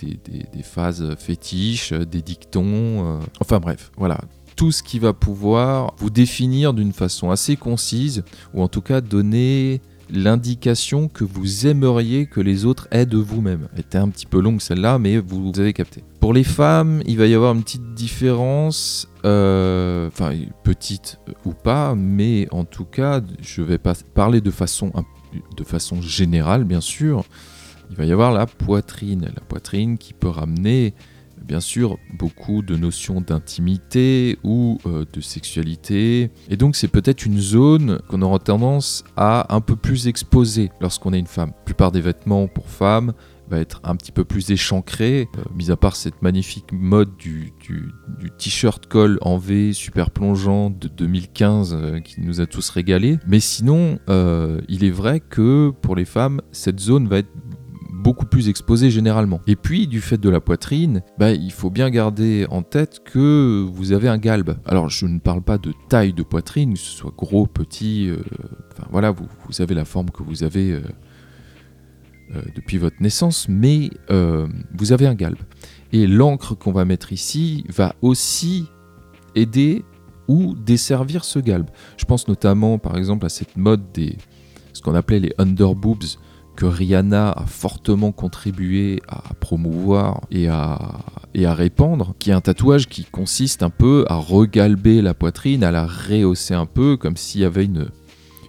phases 0.63 1.15
fétiches, 1.19 1.93
des 1.93 2.23
dictons, 2.23 2.65
euh, 2.65 3.19
enfin 3.43 3.61
bref, 3.61 3.93
voilà. 3.99 4.19
Tout 4.57 4.73
ce 4.73 4.83
qui 4.83 4.99
va 4.99 5.13
pouvoir 5.13 5.95
vous 5.99 6.11
définir 6.11 6.75
d'une 6.75 6.93
façon 6.93 7.31
assez 7.31 7.57
concise, 7.57 8.23
ou 8.53 8.63
en 8.63 8.69
tout 8.69 8.81
cas 8.81 9.01
donner 9.01 9.81
l'indication 10.11 11.09
que 11.09 11.25
vous 11.25 11.67
aimeriez 11.67 12.27
que 12.27 12.41
les 12.41 12.65
autres 12.65 12.89
aient 12.91 13.07
de 13.07 13.17
vous-même. 13.17 13.69
Elle 13.75 13.81
était 13.81 13.99
un 13.99 14.09
petit 14.09 14.27
peu 14.27 14.41
longue 14.41 14.61
celle-là, 14.61 14.99
mais 14.99 15.19
vous, 15.19 15.53
avez 15.59 15.73
capté. 15.73 16.05
Pour 16.21 16.33
les 16.33 16.45
femmes, 16.45 17.03
il 17.07 17.19
va 17.19 17.27
y 17.27 17.35
avoir 17.35 17.55
une 17.55 17.63
petite 17.63 17.95
différence, 17.95 19.09
euh, 19.25 20.11
petite 20.63 21.19
ou 21.45 21.53
pas, 21.53 21.95
mais 21.95 22.49
en 22.51 22.65
tout 22.65 22.85
cas, 22.85 23.21
je 23.41 23.63
vais 23.63 23.79
pas 23.79 23.95
parler 24.15 24.41
de 24.41 24.51
façon 24.51 24.93
générale, 26.01 26.65
bien 26.65 26.81
sûr. 26.81 27.25
Il 27.91 27.97
va 27.97 28.05
y 28.05 28.13
avoir 28.13 28.33
la 28.33 28.47
poitrine, 28.47 29.31
la 29.35 29.43
poitrine 29.43 29.99
qui 29.99 30.15
peut 30.15 30.29
ramener 30.29 30.95
bien 31.47 31.61
sûr 31.61 31.99
beaucoup 32.19 32.63
de 32.63 32.77
notions 32.77 33.21
d'intimité 33.21 34.39
ou 34.43 34.79
euh, 34.87 35.05
de 35.13 35.21
sexualité. 35.21 36.31
Et 36.49 36.57
donc 36.57 36.77
c'est 36.77 36.89
peut-être 36.89 37.27
une 37.27 37.39
zone 37.39 38.01
qu'on 38.09 38.23
aura 38.23 38.39
tendance 38.39 39.05
à 39.17 39.55
un 39.55 39.61
peu 39.61 39.77
plus 39.77 40.09
exposer 40.09 40.71
lorsqu'on 40.81 41.13
est 41.13 41.19
une 41.19 41.27
femme. 41.27 41.53
La 41.57 41.65
plupart 41.65 41.93
des 41.93 42.01
vêtements 42.01 42.49
pour 42.49 42.69
femmes 42.69 43.13
va 43.51 43.59
être 43.59 43.83
un 43.85 43.95
petit 43.95 44.11
peu 44.11 44.25
plus 44.25 44.51
échancré, 44.51 45.29
euh, 45.37 45.43
mis 45.55 45.71
à 45.71 45.77
part 45.77 45.97
cette 45.97 46.23
magnifique 46.23 46.73
mode 46.73 47.15
du, 47.19 47.53
t-shirt 48.39 48.87
col 48.87 49.19
en 49.21 49.37
V 49.37 49.75
super 49.75 50.11
plongeant 50.11 50.71
de 50.71 50.89
2015 50.89 51.75
euh, 51.75 52.01
qui 52.01 52.23
nous 52.23 52.41
a 52.41 52.47
tous 52.47 52.71
régalé. 52.71 53.19
Mais 53.27 53.41
sinon, 53.41 53.99
il 54.69 54.85
est 54.85 54.91
vrai 54.91 55.21
que 55.21 55.71
pour 55.83 55.95
les 55.95 56.07
femmes, 56.07 56.41
cette 56.53 56.81
zone 56.81 57.07
va 57.07 57.19
être 57.19 57.31
beaucoup 58.05 58.27
plus 58.27 58.51
exposé 58.51 58.91
généralement. 58.91 59.41
Et 59.47 59.57
puis, 59.57 59.87
du 59.87 60.03
fait 60.03 60.19
de 60.19 60.29
la 60.29 60.41
poitrine, 60.41 61.01
bah, 61.19 61.33
il 61.33 61.51
faut 61.51 61.71
bien 61.71 61.89
garder 61.89 62.47
en 62.51 62.63
tête 62.63 63.01
que 63.03 63.67
vous 63.73 63.93
avez 63.93 64.09
un 64.09 64.19
galbe. 64.19 64.57
Alors, 64.67 64.91
je 64.91 65.07
ne 65.07 65.19
parle 65.19 65.41
pas 65.41 65.57
de 65.57 65.73
taille 65.89 66.13
de 66.13 66.23
poitrine, 66.23 66.75
que 66.75 66.79
ce 66.79 66.91
soit 66.91 67.15
gros, 67.17 67.47
petit, 67.47 68.11
euh, 68.11 68.19
enfin 68.73 68.87
voilà, 68.91 69.11
vous, 69.11 69.27
avez 69.63 69.75
la 69.75 69.87
forme 69.87 70.11
que 70.11 70.23
vous 70.23 70.45
avez 70.45 70.73
euh, 70.73 70.83
euh, 72.35 72.43
depuis 72.55 72.77
votre 72.77 73.01
naissance, 73.01 73.49
mais 73.49 73.89
vous 74.75 74.93
avez 74.93 75.07
un 75.07 75.15
galbe. 75.15 75.41
Et 75.93 76.07
l'encre 76.07 76.55
qu'on 76.55 76.73
va 76.73 76.85
mettre 76.85 77.11
ici 77.13 77.65
va 77.71 77.95
aussi 78.03 78.67
aider 79.35 79.83
ou 80.29 80.55
desservir 80.55 81.25
ce 81.25 81.39
galbe. 81.39 81.71
Je 81.97 82.05
pense 82.05 82.29
notamment, 82.29 82.79
par 82.79 82.99
exemple, 82.99 83.25
à 83.25 83.31
cette 83.31 83.57
mode 83.57 83.93
des 83.93 84.19
ce 84.75 84.83
qu'on 84.83 84.95
appelait 84.95 85.21
les 85.21 85.33
underboobs, 85.39 86.19
que 86.57 86.67
Rihanna 86.67 87.31
a 87.33 87.47
fortement 87.47 88.13
contribué 88.13 89.03
à 89.09 89.35
promouvoir 89.35 90.21
et 90.31 90.49
à, 90.49 90.79
répandre, 91.35 92.15
qui 92.19 92.31
est 92.31 92.35
un 92.35 92.41
tatouage 92.41 92.89
qui 92.89 93.05
consiste 93.05 93.63
un 93.63 93.71
peu 93.71 94.05
à 94.09 94.17
regalber 94.17 95.03
la 95.03 95.15
poitrine, 95.15 95.65
à 95.65 95.71
la 95.71 95.87
rehausser 95.87 96.55
un 96.55 96.67
peu, 96.67 96.97
comme 96.97 97.17
s'il 97.17 97.41
y 97.41 97.45
avait 97.45 97.65
une, 97.65 97.89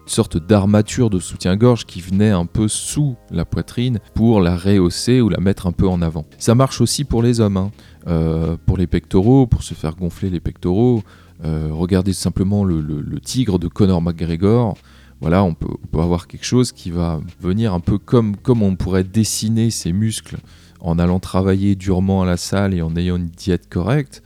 sorte 0.05 0.37
d'armature 0.37 1.09
de 1.09 1.19
soutien-gorge 1.19 1.85
qui 1.85 2.01
venait 2.01 2.29
un 2.29 2.45
peu 2.45 2.67
sous 2.67 3.15
la 3.31 3.45
poitrine 3.45 3.99
pour 4.13 4.39
la 4.39 4.55
rehausser 4.55 5.21
ou 5.21 5.29
la 5.29 5.39
mettre 5.39 5.67
un 5.67 5.71
peu 5.71 5.87
en 5.87 6.01
avant. 6.01 6.25
Ça 6.37 6.55
marche 6.55 6.81
aussi 6.81 7.03
pour 7.03 7.23
les 7.23 7.39
hommes, 7.39 7.57
hein. 7.57 7.71
euh, 8.07 8.55
pour 8.65 8.77
les 8.77 8.87
pectoraux, 8.87 9.47
pour 9.47 9.63
se 9.63 9.73
faire 9.73 9.95
gonfler 9.95 10.29
les 10.29 10.39
pectoraux. 10.39 11.03
Euh, 11.43 11.69
regardez 11.71 12.13
simplement 12.13 12.63
le, 12.63 12.79
le, 12.81 13.19
tigre 13.19 13.59
de 13.59 13.67
Conor 13.67 14.01
McGregor 14.01 14.77
voilà, 15.21 15.43
on 15.43 15.53
peut, 15.53 15.67
avoir 15.93 16.27
quelque 16.27 16.45
chose 16.45 16.71
qui 16.71 16.91
va 16.91 17.21
venir 17.39 17.73
un 17.73 17.79
peu 17.79 17.97
comme, 17.97 18.35
comme 18.35 18.61
on 18.61 18.75
pourrait 18.75 19.03
dessiner 19.03 19.69
ses 19.71 19.93
muscles 19.93 20.37
en 20.81 20.99
allant 20.99 21.19
travailler 21.19 21.75
durement 21.75 22.21
à 22.21 22.25
la 22.25 22.37
salle 22.37 22.73
et 22.73 22.81
en 22.81 22.95
ayant 22.95 23.15
une 23.15 23.29
diète 23.29 23.69
correcte. 23.69 24.21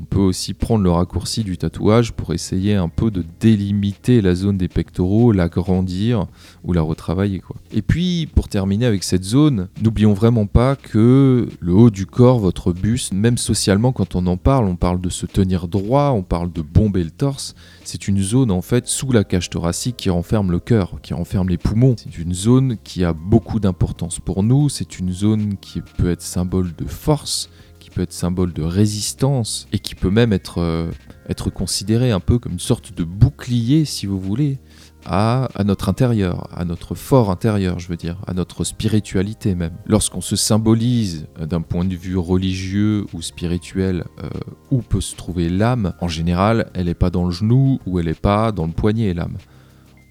On 0.00 0.04
peut 0.04 0.20
aussi 0.20 0.54
prendre 0.54 0.82
le 0.82 0.90
raccourci 0.90 1.44
du 1.44 1.58
tatouage 1.58 2.12
pour 2.12 2.32
essayer 2.32 2.74
un 2.74 2.88
peu 2.88 3.10
de 3.10 3.24
délimiter 3.40 4.20
la 4.20 4.34
zone 4.34 4.56
des 4.56 4.68
pectoraux, 4.68 5.32
l'agrandir 5.32 6.26
ou 6.64 6.72
la 6.72 6.82
retravailler. 6.82 7.42
Et 7.72 7.82
puis, 7.82 8.28
pour 8.34 8.48
terminer 8.48 8.86
avec 8.86 9.04
cette 9.04 9.24
zone, 9.24 9.68
n'oublions 9.82 10.14
vraiment 10.14 10.46
pas 10.46 10.76
que 10.76 11.48
le 11.60 11.74
haut 11.74 11.90
du 11.90 12.06
corps, 12.06 12.38
votre 12.38 12.72
buste, 12.72 13.12
même 13.12 13.38
socialement 13.38 13.92
quand 13.92 14.14
on 14.16 14.26
en 14.26 14.36
parle, 14.36 14.66
on 14.66 14.76
parle 14.76 15.00
de 15.00 15.10
se 15.10 15.26
tenir 15.26 15.68
droit, 15.68 16.12
on 16.14 16.22
parle 16.22 16.52
de 16.52 16.62
bomber 16.62 17.04
le 17.04 17.10
torse, 17.10 17.54
c'est 17.84 18.08
une 18.08 18.22
zone 18.22 18.50
en 18.50 18.62
fait 18.62 18.86
sous 18.86 19.12
la 19.12 19.24
cage 19.24 19.50
thoracique 19.50 19.96
qui 19.96 20.10
renferme 20.10 20.50
le 20.50 20.60
cœur, 20.60 21.00
qui 21.02 21.14
renferme 21.14 21.48
les 21.48 21.58
poumons. 21.58 21.94
C'est 21.96 22.18
une 22.18 22.34
zone 22.34 22.76
qui 22.82 23.04
a 23.04 23.12
beaucoup 23.12 23.60
d'importance 23.60 24.20
pour 24.20 24.42
nous, 24.42 24.68
c'est 24.68 24.98
une 24.98 25.12
zone 25.12 25.56
qui 25.60 25.80
peut 25.98 26.10
être 26.10 26.22
symbole 26.22 26.74
de 26.74 26.84
force, 26.86 27.50
peut 27.92 28.02
être 28.02 28.12
symbole 28.12 28.52
de 28.52 28.62
résistance 28.62 29.68
et 29.72 29.78
qui 29.78 29.94
peut 29.94 30.10
même 30.10 30.32
être, 30.32 30.58
euh, 30.58 30.90
être 31.28 31.50
considéré 31.50 32.10
un 32.10 32.20
peu 32.20 32.38
comme 32.38 32.52
une 32.52 32.58
sorte 32.58 32.94
de 32.94 33.04
bouclier, 33.04 33.84
si 33.84 34.06
vous 34.06 34.18
voulez, 34.18 34.58
à, 35.04 35.48
à, 35.54 35.64
notre 35.64 35.88
intérieur, 35.88 36.48
à 36.56 36.64
notre 36.64 36.94
fort 36.94 37.30
intérieur, 37.30 37.78
je 37.78 37.88
veux 37.88 37.96
dire, 37.96 38.20
à 38.26 38.34
notre 38.34 38.64
spiritualité 38.64 39.54
même. 39.54 39.72
Lorsqu'on 39.86 40.20
se 40.20 40.36
symbolise 40.36 41.26
d'un 41.38 41.60
point 41.60 41.84
de 41.84 41.94
vue 41.94 42.16
religieux 42.16 43.06
ou 43.12 43.22
spirituel 43.22 44.04
euh, 44.22 44.28
où 44.70 44.82
peut 44.82 45.00
se 45.00 45.16
trouver 45.16 45.48
l'âme, 45.48 45.94
en 46.00 46.08
général, 46.08 46.70
elle 46.74 46.86
n'est 46.86 46.94
pas 46.94 47.10
dans 47.10 47.24
le 47.24 47.30
genou 47.30 47.80
ou 47.86 47.98
elle 47.98 48.06
n'est 48.06 48.14
pas 48.14 48.52
dans 48.52 48.66
le 48.66 48.72
poignet, 48.72 49.14
l'âme. 49.14 49.38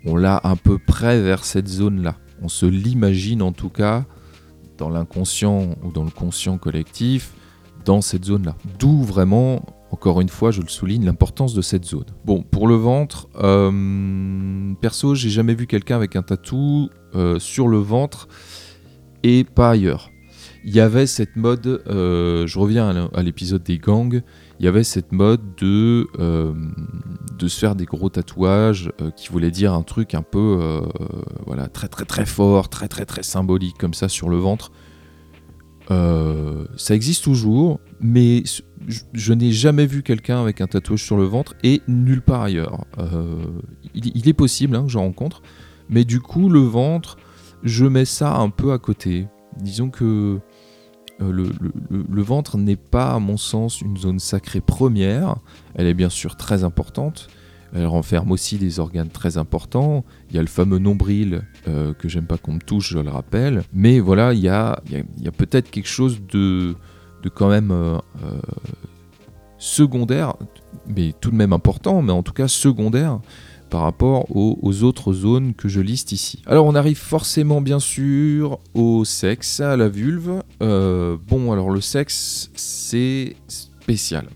On 0.05 0.15
l'a 0.15 0.41
un 0.43 0.55
peu 0.55 0.77
près 0.77 1.21
vers 1.21 1.45
cette 1.45 1.67
zone-là. 1.67 2.15
On 2.41 2.49
se 2.49 2.65
l'imagine 2.65 3.41
en 3.41 3.51
tout 3.51 3.69
cas 3.69 4.05
dans 4.77 4.89
l'inconscient 4.89 5.75
ou 5.83 5.91
dans 5.91 6.03
le 6.03 6.09
conscient 6.09 6.57
collectif 6.57 7.33
dans 7.85 8.01
cette 8.01 8.25
zone-là. 8.25 8.55
D'où 8.79 9.03
vraiment, 9.03 9.65
encore 9.91 10.21
une 10.21 10.29
fois, 10.29 10.51
je 10.51 10.61
le 10.61 10.67
souligne, 10.67 11.05
l'importance 11.05 11.53
de 11.53 11.61
cette 11.61 11.85
zone. 11.85 12.05
Bon, 12.25 12.43
pour 12.43 12.67
le 12.67 12.75
ventre, 12.75 13.27
euh, 13.41 14.73
perso, 14.81 15.15
j'ai 15.15 15.29
jamais 15.29 15.53
vu 15.53 15.67
quelqu'un 15.67 15.95
avec 15.95 16.15
un 16.15 16.23
tatou 16.23 16.89
euh, 17.15 17.39
sur 17.39 17.67
le 17.67 17.77
ventre 17.77 18.27
et 19.23 19.43
pas 19.43 19.71
ailleurs. 19.71 20.09
Il 20.63 20.73
y 20.73 20.79
avait 20.79 21.07
cette 21.07 21.35
mode, 21.35 21.81
euh, 21.87 22.45
je 22.45 22.59
reviens 22.59 23.09
à 23.13 23.23
l'épisode 23.23 23.63
des 23.63 23.79
gangs, 23.79 24.21
il 24.59 24.65
y 24.65 24.67
avait 24.67 24.83
cette 24.83 25.11
mode 25.11 25.41
de, 25.59 26.07
de 27.39 27.47
se 27.47 27.59
faire 27.59 27.75
des 27.75 27.85
gros 27.85 28.09
tatouages 28.09 28.91
qui 29.17 29.29
voulaient 29.29 29.49
dire 29.49 29.73
un 29.73 29.81
truc 29.81 30.13
un 30.13 30.21
peu 30.21 30.83
voilà, 31.47 31.67
très 31.67 31.87
très 31.87 32.05
très 32.05 32.27
fort, 32.27 32.69
très 32.69 32.87
très 32.87 33.05
très 33.05 33.23
symbolique 33.23 33.79
comme 33.79 33.95
ça 33.95 34.07
sur 34.07 34.29
le 34.29 34.37
ventre. 34.37 34.71
Euh, 35.89 36.65
ça 36.77 36.93
existe 36.95 37.23
toujours, 37.23 37.79
mais 37.99 38.43
je, 39.13 39.33
n'ai 39.33 39.51
jamais 39.51 39.85
vu 39.85 40.03
quelqu'un 40.03 40.41
avec 40.41 40.61
un 40.61 40.67
tatouage 40.67 41.03
sur 41.03 41.17
le 41.17 41.23
ventre 41.23 41.55
et 41.63 41.81
nulle 41.87 42.21
part 42.21 42.43
ailleurs. 42.43 42.85
Euh, 42.97 43.45
il, 43.93 44.27
est 44.27 44.33
possible 44.33 44.75
hein, 44.75 44.83
que 44.83 44.89
j'en 44.89 45.01
rencontre, 45.01 45.41
mais 45.89 46.03
du 46.05 46.19
coup, 46.19 46.49
le 46.49 46.59
ventre, 46.59 47.17
je 47.63 47.85
mets 47.85 48.05
ça 48.05 48.35
un 48.35 48.49
peu 48.49 48.71
à 48.71 48.79
côté. 48.79 49.27
Disons 49.57 49.89
que 49.89 50.39
euh, 51.21 51.31
le, 51.31 51.49
le, 51.89 52.21
ventre 52.21 52.57
n'est 52.57 52.75
pas, 52.75 53.13
à 53.13 53.19
mon 53.19 53.37
sens, 53.37 53.81
une 53.81 53.97
zone 53.97 54.19
sacrée 54.19 54.61
première. 54.61 55.35
Elle 55.75 55.87
est 55.87 55.93
bien 55.93 56.09
sûr 56.09 56.35
très 56.35 56.63
importante, 56.63 57.27
elle 57.73 57.85
renferme 57.85 58.31
aussi 58.31 58.57
des 58.57 58.79
organes 58.79 59.09
très 59.09 59.37
importants. 59.37 60.03
Il 60.29 60.35
y 60.35 60.39
a 60.39 60.41
le 60.41 60.47
fameux 60.47 60.79
nombril 60.79 61.43
euh, 61.67 61.93
que 61.93 62.09
j'aime 62.09 62.25
pas 62.25 62.37
qu'on 62.37 62.53
me 62.53 62.59
touche, 62.59 62.91
je 62.91 62.99
le 62.99 63.09
rappelle. 63.09 63.63
Mais 63.73 63.99
voilà, 63.99 64.33
il 64.33 64.39
y 64.39 64.49
a, 64.49 64.81
peut-être 65.37 65.69
quelque 65.71 65.87
chose 65.87 66.21
de, 66.31 66.75
quand 67.33 67.49
même 67.49 67.71
euh, 67.71 67.97
euh, 68.23 68.39
secondaire, 69.57 70.35
mais 70.87 71.13
tout 71.21 71.31
de 71.31 71.35
même 71.35 71.53
important, 71.53 72.01
mais 72.01 72.11
en 72.11 72.23
tout 72.23 72.33
cas 72.33 72.47
secondaire, 72.47 73.19
par 73.69 73.83
rapport 73.83 74.25
aux, 74.35 74.83
autres 74.83 75.13
zones 75.13 75.53
que 75.53 75.69
je 75.69 75.79
liste 75.79 76.11
ici. 76.11 76.41
Alors 76.45 76.65
on 76.65 76.75
arrive 76.75 76.97
forcément 76.97 77.61
bien 77.61 77.79
sûr 77.79 78.59
au 78.73 79.05
sexe, 79.05 79.61
à 79.61 79.77
la 79.77 79.87
vulve. 79.87 80.43
Bon 80.59 81.53
alors 81.53 81.69
le 81.69 81.79
sexe 81.79 82.51
c'est 82.53 83.37
spécial. 83.47 84.27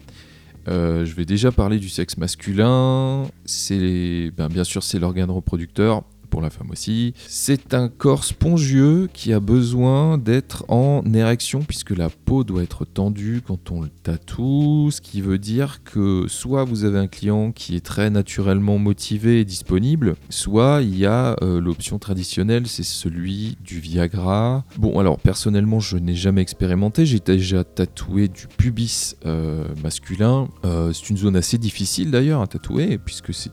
Euh, 0.67 1.05
je 1.05 1.13
vais 1.13 1.25
déjà 1.25 1.51
parler 1.51 1.79
du 1.79 1.89
sexe 1.89 2.17
masculin. 2.17 3.27
C'est 3.45 4.31
ben, 4.35 4.47
bien 4.47 4.63
sûr 4.63 4.83
c'est 4.83 4.99
l'organe 4.99 5.29
reproducteur 5.29 6.03
la 6.41 6.49
femme 6.49 6.71
aussi. 6.71 7.13
C'est 7.27 7.73
un 7.73 7.87
corps 7.87 8.23
spongieux 8.23 9.09
qui 9.13 9.33
a 9.33 9.39
besoin 9.39 10.17
d'être 10.17 10.65
en 10.67 11.03
érection 11.13 11.61
puisque 11.61 11.91
la 11.91 12.09
peau 12.09 12.43
doit 12.43 12.63
être 12.63 12.85
tendue 12.85 13.41
quand 13.45 13.71
on 13.71 13.81
le 13.81 13.89
tatoue, 13.89 14.89
ce 14.91 15.01
qui 15.01 15.21
veut 15.21 15.37
dire 15.37 15.83
que 15.83 16.25
soit 16.27 16.63
vous 16.63 16.83
avez 16.83 16.99
un 16.99 17.07
client 17.07 17.51
qui 17.51 17.75
est 17.75 17.85
très 17.85 18.09
naturellement 18.09 18.77
motivé 18.77 19.39
et 19.39 19.45
disponible, 19.45 20.15
soit 20.29 20.81
il 20.81 20.97
y 20.97 21.05
a 21.05 21.35
euh, 21.41 21.61
l'option 21.61 21.99
traditionnelle, 21.99 22.67
c'est 22.67 22.83
celui 22.83 23.57
du 23.63 23.79
Viagra. 23.79 24.65
Bon 24.77 24.99
alors 24.99 25.19
personnellement 25.19 25.79
je 25.79 25.97
n'ai 25.97 26.15
jamais 26.15 26.41
expérimenté, 26.41 27.05
j'ai 27.05 27.19
déjà 27.19 27.63
tatoué 27.63 28.27
du 28.27 28.47
pubis 28.47 29.15
euh, 29.25 29.65
masculin. 29.83 30.47
Euh, 30.65 30.93
c'est 30.93 31.09
une 31.09 31.17
zone 31.17 31.35
assez 31.35 31.57
difficile 31.57 32.11
d'ailleurs 32.11 32.41
à 32.41 32.47
tatouer 32.47 32.97
puisque 32.97 33.33
c'est 33.33 33.51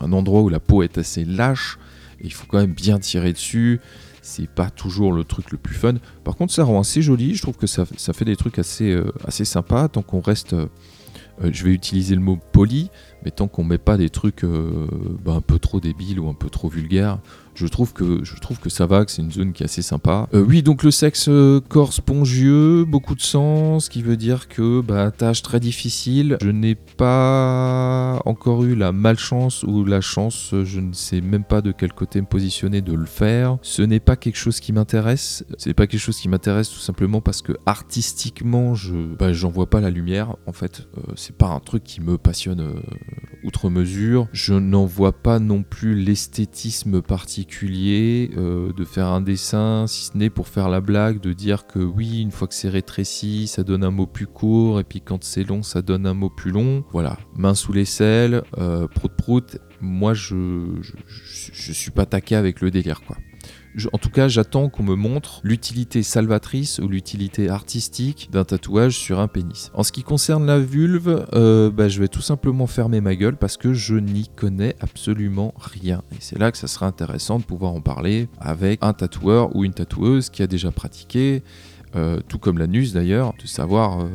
un 0.00 0.12
endroit 0.12 0.42
où 0.42 0.48
la 0.48 0.60
peau 0.60 0.82
est 0.82 0.98
assez 0.98 1.24
lâche 1.24 1.77
il 2.20 2.32
faut 2.32 2.46
quand 2.46 2.58
même 2.58 2.72
bien 2.72 2.98
tirer 2.98 3.32
dessus. 3.32 3.80
C'est 4.22 4.48
pas 4.48 4.70
toujours 4.70 5.12
le 5.12 5.24
truc 5.24 5.50
le 5.50 5.58
plus 5.58 5.74
fun. 5.74 5.94
Par 6.24 6.36
contre, 6.36 6.52
ça 6.52 6.64
rend 6.64 6.80
assez 6.80 7.00
joli. 7.00 7.34
Je 7.34 7.42
trouve 7.42 7.56
que 7.56 7.66
ça, 7.66 7.86
fait 7.86 8.24
des 8.24 8.36
trucs 8.36 8.58
assez, 8.58 8.90
euh, 8.90 9.10
assez 9.24 9.44
sympas 9.44 9.88
tant 9.88 10.02
qu'on 10.02 10.20
reste. 10.20 10.52
Euh, 10.52 10.66
euh, 11.42 11.50
je 11.52 11.64
vais 11.64 11.70
utiliser 11.70 12.14
le 12.16 12.20
mot 12.20 12.36
poli, 12.52 12.90
mais 13.24 13.30
tant 13.30 13.46
qu'on 13.46 13.62
met 13.62 13.78
pas 13.78 13.96
des 13.96 14.10
trucs 14.10 14.44
bah, 15.24 15.34
un 15.34 15.40
peu 15.40 15.60
trop 15.60 15.78
débiles 15.78 16.18
ou 16.18 16.28
un 16.28 16.34
peu 16.34 16.50
trop 16.50 16.68
vulgaires, 16.68 17.20
je 17.58 17.66
trouve 17.66 17.92
que, 17.92 18.20
je 18.22 18.36
trouve 18.36 18.60
que 18.60 18.70
ça 18.70 18.86
va, 18.86 19.04
que 19.04 19.10
c'est 19.10 19.22
une 19.22 19.32
zone 19.32 19.52
qui 19.52 19.64
est 19.64 19.66
assez 19.66 19.82
sympa. 19.82 20.28
Euh, 20.32 20.44
oui, 20.46 20.62
donc 20.62 20.84
le 20.84 20.92
sexe 20.92 21.26
euh, 21.28 21.60
corps 21.60 21.92
spongieux, 21.92 22.84
beaucoup 22.84 23.16
de 23.16 23.20
sang, 23.20 23.80
ce 23.80 23.90
qui 23.90 24.00
veut 24.00 24.16
dire 24.16 24.46
que 24.46 24.80
bah, 24.80 25.10
tâche 25.10 25.42
très 25.42 25.58
difficile. 25.58 26.38
Je 26.40 26.50
n'ai 26.50 26.76
pas 26.76 28.20
encore 28.26 28.62
eu 28.64 28.76
la 28.76 28.92
malchance 28.92 29.64
ou 29.64 29.84
la 29.84 30.00
chance, 30.00 30.54
je 30.62 30.78
ne 30.78 30.92
sais 30.92 31.20
même 31.20 31.42
pas 31.42 31.60
de 31.60 31.72
quel 31.72 31.92
côté 31.92 32.20
me 32.20 32.26
positionner 32.26 32.80
de 32.80 32.92
le 32.92 33.06
faire. 33.06 33.58
Ce 33.62 33.82
n'est 33.82 33.98
pas 33.98 34.14
quelque 34.14 34.38
chose 34.38 34.60
qui 34.60 34.72
m'intéresse. 34.72 35.44
Ce 35.58 35.68
n'est 35.68 35.74
pas 35.74 35.88
quelque 35.88 36.00
chose 36.00 36.18
qui 36.18 36.28
m'intéresse 36.28 36.70
tout 36.70 36.78
simplement 36.78 37.20
parce 37.20 37.42
que 37.42 37.54
artistiquement, 37.66 38.76
je 38.76 38.94
bah, 39.18 39.32
j'en 39.32 39.50
vois 39.50 39.68
pas 39.68 39.80
la 39.80 39.90
lumière. 39.90 40.36
En 40.46 40.52
fait, 40.52 40.86
euh, 40.96 41.12
c'est 41.16 41.36
pas 41.36 41.48
un 41.48 41.60
truc 41.60 41.82
qui 41.82 42.00
me 42.00 42.18
passionne 42.18 42.64
outre 43.42 43.68
mesure. 43.68 44.28
Je 44.32 44.54
n'en 44.54 44.86
vois 44.86 45.12
pas 45.12 45.40
non 45.40 45.64
plus 45.64 45.96
l'esthétisme 45.96 47.02
particulier 47.02 47.47
euh, 47.62 48.72
de 48.72 48.84
faire 48.84 49.06
un 49.06 49.20
dessin, 49.20 49.86
si 49.86 50.06
ce 50.06 50.16
n'est 50.16 50.30
pour 50.30 50.48
faire 50.48 50.68
la 50.68 50.80
blague, 50.80 51.20
de 51.20 51.32
dire 51.32 51.66
que 51.66 51.78
oui, 51.78 52.20
une 52.20 52.30
fois 52.30 52.48
que 52.48 52.54
c'est 52.54 52.68
rétréci, 52.68 53.46
ça 53.46 53.64
donne 53.64 53.84
un 53.84 53.90
mot 53.90 54.06
plus 54.06 54.26
court, 54.26 54.80
et 54.80 54.84
puis 54.84 55.00
quand 55.00 55.24
c'est 55.24 55.44
long, 55.44 55.62
ça 55.62 55.82
donne 55.82 56.06
un 56.06 56.14
mot 56.14 56.30
plus 56.30 56.50
long. 56.50 56.84
Voilà, 56.92 57.18
main 57.36 57.54
sous 57.54 57.72
l'aisselle, 57.72 58.42
euh, 58.58 58.86
prout 58.86 59.12
prout. 59.16 59.58
Moi, 59.80 60.14
je, 60.14 60.66
je, 60.80 60.92
je 61.52 61.72
suis 61.72 61.90
pas 61.90 62.06
taqué 62.06 62.36
avec 62.36 62.60
le 62.60 62.70
délire, 62.70 63.02
quoi 63.06 63.16
en 63.92 63.98
tout 63.98 64.10
cas, 64.10 64.28
j'attends 64.28 64.68
qu'on 64.68 64.82
me 64.82 64.94
montre 64.94 65.40
l'utilité 65.42 66.02
salvatrice 66.02 66.78
ou 66.78 66.88
l'utilité 66.88 67.48
artistique 67.48 68.28
d'un 68.32 68.44
tatouage 68.44 68.98
sur 68.98 69.20
un 69.20 69.28
pénis. 69.28 69.70
En 69.74 69.82
ce 69.82 69.92
qui 69.92 70.02
concerne 70.02 70.46
la 70.46 70.58
vulve, 70.58 71.26
euh, 71.34 71.70
bah, 71.70 71.88
je 71.88 72.00
vais 72.00 72.08
tout 72.08 72.22
simplement 72.22 72.66
fermer 72.66 73.00
ma 73.00 73.14
gueule 73.14 73.36
parce 73.36 73.56
que 73.56 73.74
je 73.74 73.94
n'y 73.94 74.28
connais 74.28 74.76
absolument 74.80 75.54
rien. 75.58 76.02
Et 76.12 76.16
c'est 76.20 76.38
là 76.38 76.50
que 76.50 76.58
ça 76.58 76.66
sera 76.66 76.86
intéressant 76.86 77.38
de 77.38 77.44
pouvoir 77.44 77.72
en 77.72 77.80
parler 77.80 78.28
avec 78.40 78.78
un 78.82 78.92
tatoueur 78.92 79.54
ou 79.54 79.64
une 79.64 79.74
tatoueuse 79.74 80.30
qui 80.30 80.42
a 80.42 80.46
déjà 80.46 80.70
pratiqué. 80.70 81.42
Euh, 81.96 82.20
tout 82.28 82.38
comme 82.38 82.58
l'anus 82.58 82.92
d'ailleurs, 82.92 83.32
de 83.40 83.46
savoir 83.46 84.00
euh, 84.00 84.08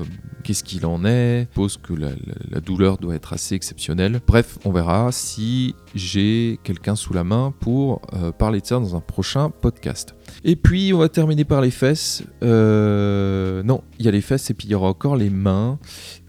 qu'est-ce 0.43 0.63
qu'il 0.63 0.85
en 0.85 1.05
est, 1.05 1.47
pose 1.53 1.77
que 1.77 1.93
la, 1.93 2.59
douleur 2.59 2.97
doit 2.97 3.15
être 3.15 3.33
assez 3.33 3.55
exceptionnelle. 3.55 4.21
Bref, 4.27 4.59
on 4.63 4.71
verra 4.71 5.11
si 5.11 5.75
j'ai 5.95 6.59
quelqu'un 6.63 6.95
sous 6.95 7.13
la 7.13 7.23
main 7.23 7.53
pour 7.59 8.01
euh, 8.13 8.31
parler 8.31 8.61
de 8.61 8.65
ça 8.65 8.75
dans 8.75 8.95
un 8.95 8.99
prochain 8.99 9.49
podcast. 9.49 10.15
Et 10.43 10.55
puis 10.55 10.93
on 10.93 10.99
va 10.99 11.09
terminer 11.09 11.45
par 11.45 11.61
les 11.61 11.71
fesses. 11.71 12.23
non, 12.41 13.83
il 13.99 14.05
y 14.05 14.07
a 14.07 14.11
les 14.11 14.21
fesses 14.21 14.49
et 14.51 14.53
puis 14.53 14.67
il 14.67 14.71
y 14.71 14.75
aura 14.75 14.89
encore 14.89 15.15
les 15.15 15.29
mains. 15.29 15.79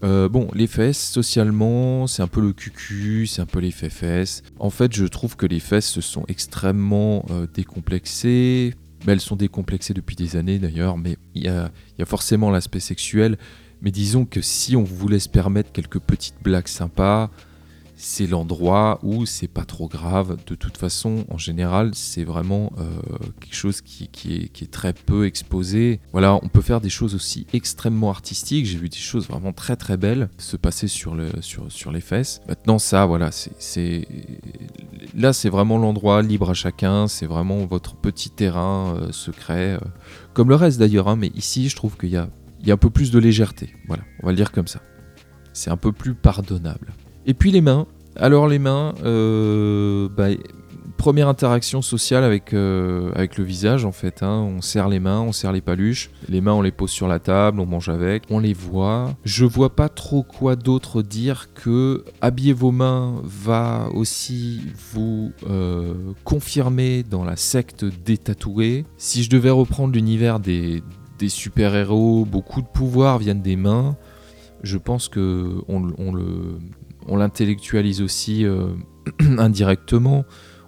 bon, 0.01 0.47
les 0.53 0.67
fesses, 0.67 1.11
socialement, 1.11 2.07
c'est 2.07 2.23
un 2.23 2.27
peu 2.27 2.41
le 2.41 2.53
cucu, 2.53 3.27
c'est 3.27 3.41
un 3.41 3.45
peu 3.45 3.59
les 3.59 3.71
fesses. 3.71 4.41
En 4.59 4.69
fait, 4.69 4.93
je 4.93 5.05
trouve 5.05 5.35
que 5.35 5.45
les 5.45 5.59
fesses 5.59 5.87
se 5.87 6.01
sont 6.01 6.25
extrêmement 6.27 7.25
décomplexées 7.53 8.73
elles 9.11 9.21
sont 9.21 9.35
décomplexées 9.35 9.93
depuis 9.93 10.15
des 10.15 10.35
années 10.35 10.59
d'ailleurs, 10.59 10.97
mais 10.97 11.17
il 11.33 11.43
y 11.43 11.47
a, 11.47 11.71
forcément 12.05 12.49
l'aspect 12.51 12.79
sexuel. 12.79 13.37
Mais 13.81 13.91
disons 13.91 14.25
que 14.25 14.41
si 14.41 14.75
on 14.75 14.83
voulait 14.83 15.19
se 15.19 15.29
permettre 15.29 15.71
quelques 15.71 15.99
petites 15.99 16.41
blagues 16.41 16.67
sympas, 16.67 17.29
c'est 17.95 18.27
l'endroit 18.27 18.99
où 19.03 19.25
c'est 19.25 19.47
pas 19.47 19.65
trop 19.65 19.87
grave. 19.87 20.37
De 20.45 20.55
toute 20.55 20.77
façon, 20.77 21.25
en 21.29 21.37
général, 21.37 21.91
c'est 21.93 22.23
vraiment 22.23 22.73
euh, 22.77 22.83
quelque 23.39 23.55
chose 23.55 23.81
qui, 23.81 24.09
est, 24.29 24.71
très 24.71 24.93
peu 24.93 25.25
exposé. 25.25 25.99
Voilà, 26.11 26.35
on 26.35 26.47
peut 26.47 26.61
faire 26.61 26.81
des 26.81 26.89
choses 26.89 27.15
aussi 27.15 27.47
extrêmement 27.53 28.09
artistiques. 28.09 28.65
J'ai 28.65 28.77
vu 28.77 28.89
des 28.89 28.97
choses 28.97 29.27
vraiment 29.27 29.53
très 29.53 29.75
très 29.75 29.97
belles 29.97 30.29
se 30.37 30.57
passer 30.57 30.87
sur, 30.87 31.15
le, 31.15 31.29
sur, 31.41 31.71
sur 31.71 31.91
les 31.91 32.01
fesses. 32.01 32.41
Maintenant, 32.47 32.79
ça, 32.79 33.05
voilà, 33.05 33.31
c'est 33.31 34.07
là, 35.15 35.33
c'est 35.33 35.49
vraiment 35.49 35.77
l'endroit 35.77 36.21
libre 36.21 36.49
à 36.49 36.53
chacun. 36.53 37.07
C'est 37.07 37.27
vraiment 37.27 37.65
votre 37.65 37.95
petit 37.95 38.29
terrain 38.29 38.95
euh, 38.97 39.11
secret, 39.11 39.73
euh, 39.73 39.87
comme 40.33 40.49
le 40.49 40.55
reste 40.55 40.79
d'ailleurs. 40.79 41.07
Hein, 41.07 41.15
mais 41.15 41.31
ici, 41.35 41.69
je 41.69 41.75
trouve 41.75 41.97
qu'il 41.97 42.09
y 42.09 42.17
a 42.17 42.29
un 42.67 42.77
peu 42.77 42.89
plus 42.89 43.11
de 43.11 43.19
légèreté. 43.19 43.73
Voilà, 43.87 44.03
on 44.21 44.25
va 44.25 44.31
le 44.31 44.37
dire 44.37 44.51
comme 44.51 44.67
ça. 44.67 44.81
C'est 45.53 45.69
un 45.69 45.77
peu 45.77 45.93
plus 45.93 46.13
pardonnable. 46.13 46.93
Et 47.25 47.33
puis 47.33 47.51
les 47.51 47.61
mains. 47.61 47.87
Alors 48.15 48.47
les 48.47 48.59
mains, 48.59 48.93
euh, 49.03 50.07
bah, 50.15 50.27
première 50.95 51.27
interaction 51.27 51.81
sociale 51.81 52.23
avec, 52.23 52.53
euh, 52.53 53.11
avec 53.13 53.37
le 53.37 53.43
visage 53.43 53.83
en 53.83 53.91
fait. 53.91 54.23
Hein. 54.23 54.39
On 54.55 54.61
serre 54.61 54.87
les 54.87 54.99
mains, 54.99 55.21
on 55.21 55.31
serre 55.31 55.51
les 55.51 55.61
paluches. 55.61 56.09
Les 56.29 56.39
mains, 56.39 56.53
on 56.53 56.61
les 56.61 56.71
pose 56.71 56.91
sur 56.91 57.07
la 57.07 57.19
table, 57.19 57.59
on 57.59 57.65
mange 57.65 57.89
avec, 57.89 58.23
on 58.29 58.39
les 58.39 58.53
voit. 58.53 59.15
Je 59.25 59.43
vois 59.45 59.75
pas 59.75 59.89
trop 59.89 60.23
quoi 60.23 60.55
d'autre 60.55 61.01
dire 61.01 61.53
que 61.53 62.05
habiller 62.21 62.53
vos 62.53 62.71
mains 62.71 63.15
va 63.23 63.89
aussi 63.93 64.61
vous 64.93 65.31
euh, 65.49 65.93
confirmer 66.23 67.03
dans 67.03 67.25
la 67.25 67.35
secte 67.35 67.83
des 67.83 68.17
tatoués. 68.17 68.85
Si 68.97 69.23
je 69.23 69.29
devais 69.29 69.49
reprendre 69.49 69.93
l'univers 69.93 70.39
des, 70.39 70.83
des 71.19 71.29
super-héros, 71.29 72.25
beaucoup 72.25 72.61
de 72.61 72.67
pouvoirs 72.67 73.17
viennent 73.17 73.41
des 73.41 73.57
mains. 73.57 73.97
Je 74.63 74.77
pense 74.77 75.09
que 75.09 75.61
on, 75.67 75.91
on 75.97 76.13
le 76.13 76.59
on 77.07 77.17
l'intellectualise 77.17 78.01
aussi 78.01 78.45
euh, 78.45 78.69
indirectement. 79.37 80.25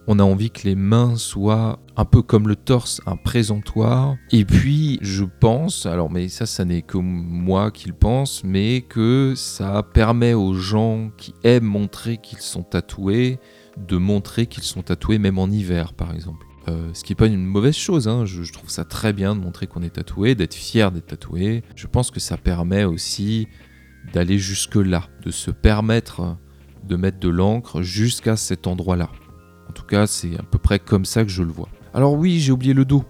On 0.10 0.19
a 0.19 0.23
envie 0.23 0.52
que 0.52 0.63
les 0.63 0.76
mains 0.76 1.17
soient 1.17 1.80
un 1.97 2.06
peu 2.06 2.21
comme 2.21 2.47
le 2.47 2.56
torse, 2.56 3.02
un 3.06 3.17
présentoir. 3.17 4.15
Et 4.32 4.45
puis, 4.45 5.00
je 5.02 5.26
pense, 5.26 5.86
alors 5.86 6.10
mais 6.10 6.30
ça, 6.30 6.45
ça 6.45 6.63
n'est 6.63 6.82
que 6.82 6.97
moi 6.97 7.71
qui 7.71 7.89
le 7.89 7.93
pense, 7.93 8.43
mais 8.45 8.82
que 8.82 9.34
ça 9.36 9.84
permet 9.84 10.34
aux 10.34 10.54
gens 10.54 11.12
qui 11.17 11.34
aiment 11.43 11.65
montrer 11.65 12.17
qu'ils 12.17 12.39
sont 12.39 12.63
tatoués, 12.63 13.39
de 13.76 13.97
montrer 13.97 14.45
qu'ils 14.45 14.63
sont 14.63 14.82
tatoués 14.82 15.17
même 15.17 15.39
en 15.39 15.47
hiver, 15.47 15.93
par 15.93 16.13
exemple. 16.13 16.45
Euh, 16.69 16.89
ce 16.93 17.04
qui 17.04 17.12
n'est 17.12 17.17
pas 17.17 17.28
une 17.28 17.45
mauvaise 17.45 17.76
chose, 17.76 18.08
hein. 18.08 18.26
je, 18.26 18.43
je, 18.43 18.54
trouve 18.54 18.69
ça 18.69 18.84
très 18.84 19.13
bien 19.13 19.36
de 19.36 19.41
montrer 19.41 19.67
qu'on 19.67 19.82
est 19.84 19.95
tatoué, 19.95 20.36
d'être 20.36 20.54
fier 20.54 20.91
d'être 20.91 21.08
tatoué. 21.08 21.63
Je 21.76 21.88
pense 21.88 22.12
que 22.12 22.19
ça 22.19 22.38
permet 22.38 22.84
aussi 22.84 23.47
d'aller 24.13 24.38
jusque-là, 24.38 25.08
de 25.24 25.32
se 25.32 25.52
permettre 25.52 26.38
de 26.88 26.96
mettre 26.96 27.20
de 27.20 27.30
l'encre 27.30 27.82
jusqu'à 27.82 28.36
cet 28.36 28.65
endroit-là. 28.65 29.10
En 29.70 29.74
tout 29.74 29.84
cas, 29.84 30.08
c'est 30.08 30.36
à 30.38 30.43
peu 30.43 30.58
près 30.58 30.80
comme 30.80 31.06
ça 31.06 31.24
que 31.24 31.30
je 31.30 31.43
le 31.43 31.52
vois. 31.52 31.70
Alors 31.93 32.13
oui, 32.13 32.39
j'ai 32.39 32.52
oublié 32.52 32.74
le 32.74 32.86
dos. 32.86 33.04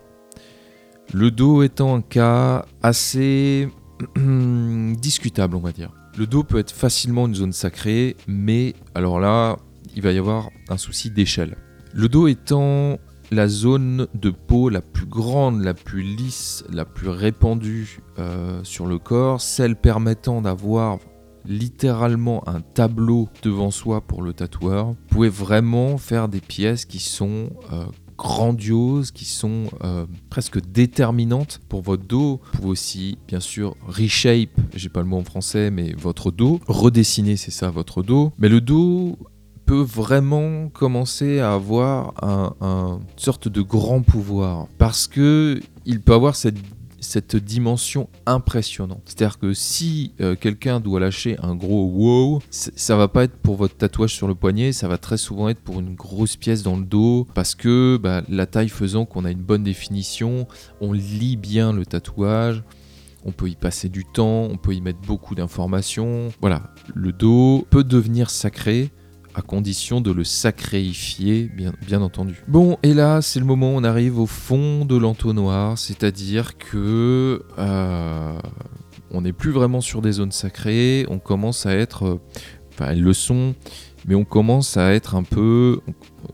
Le 1.14 1.32
dos 1.32 1.64
étant 1.64 1.96
un 1.96 2.02
cas 2.02 2.66
assez 2.82 3.70
discutable, 4.16 5.56
on 5.56 5.62
va 5.62 5.72
dire. 5.72 5.92
Le 6.18 6.26
dos 6.26 6.44
peut 6.44 6.58
être 6.58 6.72
facilement 6.72 7.28
une 7.28 7.36
zone 7.36 7.54
sacrée, 7.54 8.18
mais 8.28 8.74
alors 8.96 9.20
là, 9.20 9.58
il 9.96 10.02
va 10.02 10.12
y 10.12 10.18
avoir 10.18 10.50
un 10.70 10.78
souci 10.78 11.12
d'échelle. 11.12 11.56
Le 11.94 12.10
dos 12.10 12.28
étant 12.28 12.98
la 13.32 13.48
zone 13.48 14.08
de 14.14 14.30
peau 14.30 14.70
la 14.70 14.82
plus 14.82 15.06
grande, 15.06 15.62
la 15.62 15.74
plus 15.74 16.02
lisse, 16.02 16.64
la 16.70 16.86
plus 16.86 17.10
répandue 17.10 18.00
euh, 18.20 18.64
sur 18.64 18.86
le 18.86 19.00
corps, 19.00 19.42
celle 19.42 19.76
permettant 19.76 20.42
d'avoir 20.42 21.00
littéralement 21.46 22.48
un 22.48 22.62
tableau 22.62 23.30
devant 23.42 23.72
soi 23.72 24.02
pour 24.02 24.22
le 24.22 24.34
tatoueur. 24.34 24.88
Vous 24.88 24.96
pouvez 25.10 25.30
vraiment 25.30 25.98
faire 25.98 26.28
des 26.28 26.42
pièces 26.42 26.86
qui 26.86 27.00
sont 27.00 27.50
euh, 27.72 27.86
grandioses, 28.18 29.12
qui 29.12 29.26
sont 29.26 29.66
euh, 29.84 30.06
presque 30.30 30.60
déterminantes 30.60 31.62
pour 31.70 31.82
votre 31.82 32.04
dos. 32.04 32.42
Vous 32.44 32.58
pouvez 32.58 32.70
aussi, 32.70 33.18
bien 33.28 33.40
sûr, 33.40 33.76
reshape, 33.88 34.50
j'ai 34.76 34.90
pas 34.90 35.02
le 35.02 35.08
mot 35.08 35.18
en 35.18 35.24
français, 35.24 35.72
mais 35.72 35.94
votre 35.94 36.32
dos. 36.32 36.60
Redessiner, 36.68 37.38
c'est 37.38 37.52
ça, 37.52 37.70
votre 37.70 38.04
dos. 38.04 38.34
Mais 38.40 38.50
le 38.50 38.60
dos 38.60 39.18
peut 39.68 39.82
vraiment 39.82 40.70
commencer 40.70 41.40
à 41.40 41.54
avoir 41.54 42.14
un, 42.24 42.56
un 42.62 43.00
sorte 43.18 43.50
de 43.50 43.62
grand 43.62 44.02
pouvoir 44.02 44.68
parce 44.78 45.08
que 45.08 45.60
il 45.86 46.00
peut 46.00 46.14
avoir 46.14 46.38
cette 46.38 46.58
cette 47.00 47.36
dimension 47.36 48.10
impressionnante. 48.26 49.02
C'est-à-dire 49.06 49.38
que 49.38 49.54
si 49.54 50.14
euh, 50.20 50.36
quelqu'un 50.36 50.80
doit 50.80 51.00
lâcher 51.00 51.38
un 51.44 51.56
gros 51.56 51.86
wow, 51.86 52.42
ça 52.50 52.96
va 52.96 53.08
pas 53.08 53.26
être 53.26 53.38
pour 53.38 53.56
votre 53.56 53.78
tatouage 53.78 54.16
sur 54.16 54.28
le 54.28 54.36
poignet, 54.36 54.72
ça 54.72 54.88
va 54.88 54.98
très 54.98 55.18
souvent 55.18 55.48
être 55.48 55.60
pour 55.60 55.80
une 55.80 55.96
grosse 55.96 56.38
pièce 56.38 56.64
dans 56.64 56.76
le 56.76 56.84
dos, 56.86 57.28
parce 57.36 57.54
que 57.54 57.98
bah, 58.02 58.24
la 58.30 58.46
taille 58.46 58.70
faisant 58.70 59.06
qu'on 59.06 59.26
a 59.26 59.32
une 59.32 59.44
bonne 59.44 59.64
définition, 59.64 60.48
on 60.82 60.92
lit 60.92 61.38
bien 61.38 61.72
le 61.72 61.86
tatouage. 61.86 62.64
On 63.26 63.32
peut 63.32 63.50
y 63.50 63.56
passer 63.56 63.90
du 63.90 64.06
temps, 64.06 64.44
on 64.44 64.58
peut 64.58 64.74
y 64.74 64.82
mettre 64.82 65.02
beaucoup 65.06 65.36
d'informations. 65.36 66.30
Voilà, 66.40 66.74
le 66.96 67.12
dos 67.12 67.68
peut 67.70 67.84
devenir 67.84 68.30
sacré 68.30 68.92
à 69.38 69.44
condition 69.44 70.02
de 70.02 70.12
le 70.12 70.24
sacréifier, 70.24 71.52
bien, 71.86 72.02
entendu. 72.02 72.44
Bon, 72.48 72.80
et 72.82 72.96
là, 72.96 73.22
c'est 73.22 73.40
le 73.40 73.46
moment 73.46 73.76
où 73.76 73.78
on 73.78 73.84
arrive 73.84 74.18
au 74.18 74.26
fond 74.26 74.84
de 74.84 74.98
l'entonnoir, 74.98 75.78
c'est-à-dire 75.78 76.58
que 76.58 77.44
euh, 77.60 78.40
on 79.12 79.22
n'est 79.22 79.34
plus 79.34 79.52
vraiment 79.52 79.80
sur 79.80 80.02
des 80.02 80.14
zones 80.14 80.32
sacrées, 80.32 81.06
on 81.10 81.20
commence 81.20 81.68
à 81.68 81.76
être, 81.76 82.04
euh, 82.04 82.20
enfin, 82.74 82.90
elles 82.90 83.04
le 83.04 83.14
sont, 83.14 83.54
mais 84.08 84.16
on 84.16 84.26
commence 84.26 84.76
à 84.76 84.96
être 84.96 85.14
un 85.14 85.24
peu, 85.24 85.82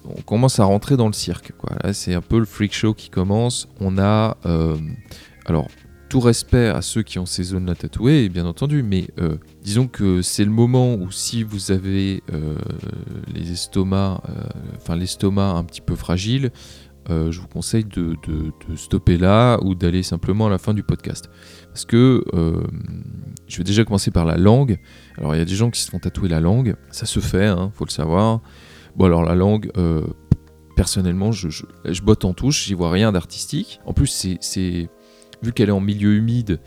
on, 0.06 0.22
commence 0.22 0.62
à 0.62 0.64
rentrer 0.64 0.96
dans 0.96 1.08
le 1.08 1.14
cirque. 1.14 1.52
C'est 1.92 2.14
un 2.14 2.22
peu 2.22 2.40
le 2.40 2.46
freak 2.46 2.74
show 2.74 2.94
qui 2.94 3.10
commence. 3.10 3.68
On 3.82 3.98
a, 3.98 4.38
euh, 4.46 4.78
alors, 5.46 5.68
tout 6.14 6.20
respect 6.20 6.68
à 6.68 6.84
ceux 6.84 7.02
qui 7.02 7.18
ont 7.18 7.26
ces 7.26 7.42
zones-là 7.42 7.74
tatouées, 7.74 8.30
bien 8.30 8.46
entendu, 8.46 8.84
mais 8.84 9.08
euh, 9.20 9.38
disons 9.64 9.88
que 9.88 10.22
c'est 10.22 10.46
le 10.46 10.52
moment 10.52 10.94
où 10.94 11.10
si 11.10 11.42
vous 11.42 11.72
avez 11.72 12.22
euh, 12.32 12.56
les 13.34 13.52
estomacs, 13.52 14.22
euh, 14.30 14.44
enfin 14.76 14.96
l'estomac 14.96 15.54
un 15.54 15.64
petit 15.64 15.82
peu 15.82 15.96
fragile, 15.96 16.52
je 17.10 17.40
vous 17.40 17.48
conseille 17.48 17.84
de, 17.84 18.16
stopper 18.76 19.18
là 19.18 19.58
ou 19.64 19.74
d'aller 19.74 20.04
simplement 20.04 20.46
à 20.46 20.52
la 20.52 20.60
fin 20.60 20.76
du 20.76 20.84
podcast. 20.84 21.32
Parce 21.70 21.84
que 21.84 22.24
je 23.48 23.58
vais 23.58 23.64
déjà 23.64 23.84
commencer 23.84 24.12
par 24.12 24.26
la 24.26 24.38
langue. 24.38 24.78
Alors 25.18 25.34
il 25.34 25.40
y 25.40 25.42
a 25.42 25.46
des 25.46 25.56
gens 25.56 25.72
qui 25.72 25.82
se 25.82 25.90
font 25.90 25.98
tatouer 25.98 26.30
la 26.30 26.40
langue, 26.40 26.76
ça 26.92 27.08
se 27.08 27.22
fait, 27.22 27.48
hein, 27.48 27.72
faut 27.74 27.86
le 27.86 27.92
savoir. 27.92 28.40
Bon 28.96 29.06
alors 29.06 29.24
la 29.24 29.34
langue, 29.34 29.72
personnellement, 30.76 31.32
je, 31.32 31.50
je, 31.50 31.66
je, 31.86 32.02
botte 32.04 32.24
en 32.24 32.34
touche, 32.34 32.68
j'y 32.68 32.76
vois 32.76 32.92
rien 32.92 33.12
d'artistique. 33.12 33.82
En 33.88 33.94
plus, 33.94 34.38
c'est 34.40 34.90
vu 35.44 35.54
qu'elle 35.54 35.70
est 35.70 35.74
en 35.74 35.82
milieu 35.82 36.14
humide, 36.16 36.60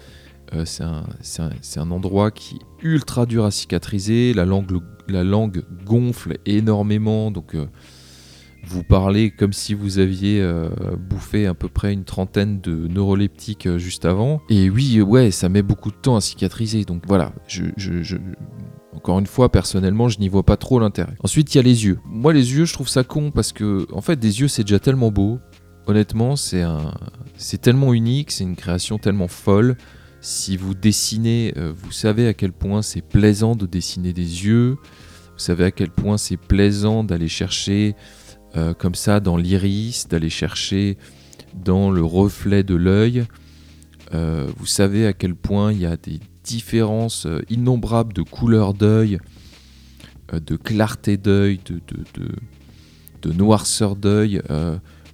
euh, 0.54 0.64
c'est 0.64 1.80
un, 1.80 1.90
endroit 1.90 2.30
qui 2.30 2.56
est 2.56 2.84
ultra 2.86 3.26
dur 3.26 3.44
à 3.44 3.50
cicatriser. 3.50 4.32
La 4.34 4.44
langue, 4.44 4.80
la 5.08 5.24
langue 5.24 5.64
gonfle 5.84 6.38
énormément, 6.46 7.30
donc 7.30 7.54
euh, 7.54 7.66
vous 8.64 8.82
parlez 8.82 9.30
comme 9.30 9.52
si 9.52 9.74
vous 9.74 9.98
aviez 9.98 10.40
euh, 10.40 10.68
bouffé 10.98 11.46
à 11.46 11.54
peu 11.54 11.68
près 11.68 11.92
une 11.92 12.04
trentaine 12.04 12.60
de 12.60 12.86
neuroleptiques 12.88 13.76
juste 13.76 14.04
avant. 14.04 14.40
Et 14.48 14.70
oui, 14.70 15.00
ouais, 15.00 15.30
ça 15.30 15.48
met 15.48 15.62
beaucoup 15.62 15.90
de 15.90 15.96
temps 15.96 16.16
à 16.16 16.20
cicatriser. 16.20 16.84
Donc 16.84 17.02
voilà, 17.06 17.32
encore 18.94 19.18
une 19.18 19.26
fois, 19.26 19.50
personnellement, 19.52 20.08
je 20.08 20.18
n'y 20.18 20.28
vois 20.28 20.42
pas 20.42 20.56
trop 20.56 20.80
l'intérêt. 20.80 21.14
Ensuite, 21.22 21.54
il 21.54 21.58
y 21.58 21.60
a 21.60 21.62
les 21.62 21.84
yeux. 21.84 21.98
Moi, 22.06 22.32
les 22.32 22.54
yeux, 22.54 22.64
je 22.64 22.72
trouve 22.72 22.88
ça 22.88 23.04
con 23.04 23.30
parce 23.30 23.52
que, 23.52 23.86
en 23.92 24.00
fait, 24.00 24.18
des 24.18 24.40
yeux, 24.40 24.48
c'est 24.48 24.62
déjà 24.62 24.80
tellement 24.80 25.10
beau 25.10 25.38
honnêtement, 25.86 26.36
c'est 26.36 27.58
tellement 27.60 27.94
unique, 27.94 28.30
c'est 28.30 28.44
une 28.44 28.56
création 28.56 28.98
tellement 28.98 29.28
folle. 29.28 29.76
Si 30.20 30.56
vous 30.56 30.74
dessinez, 30.74 31.52
euh, 31.56 31.72
vous 31.74 31.92
savez 31.92 32.26
à 32.26 32.34
quel 32.34 32.52
point 32.52 32.82
c'est 32.82 33.02
plaisant 33.02 33.54
de 33.54 33.66
dessiner 33.66 34.12
des 34.12 34.44
yeux. 34.44 34.70
Vous 34.72 35.38
savez 35.38 35.64
à 35.64 35.70
quel 35.70 35.90
point 35.90 36.18
c'est 36.18 36.36
plaisant 36.36 37.04
d'aller 37.04 37.28
chercher 37.28 37.94
euh, 38.56 38.74
comme 38.74 38.94
ça 38.94 39.20
dans 39.20 39.36
l'iris, 39.36 40.08
d'aller 40.08 40.30
chercher 40.30 40.98
dans 41.54 41.90
le 41.90 42.02
reflet 42.02 42.64
de 42.64 42.74
l'œil. 42.74 43.24
Euh, 44.14 44.48
vous 44.56 44.66
savez 44.66 45.06
à 45.06 45.12
quel 45.12 45.34
point 45.36 45.72
il 45.72 45.80
y 45.80 45.86
a 45.86 45.96
des 45.96 46.18
différences 46.42 47.26
innombrables 47.48 48.12
de 48.12 48.22
couleurs 48.22 48.74
d'œil, 48.74 49.18
de 50.32 50.56
clarté 50.56 51.16
d'œil, 51.16 51.60
de, 53.22 53.32
noirceur 53.32 53.96
d'œil 53.96 54.40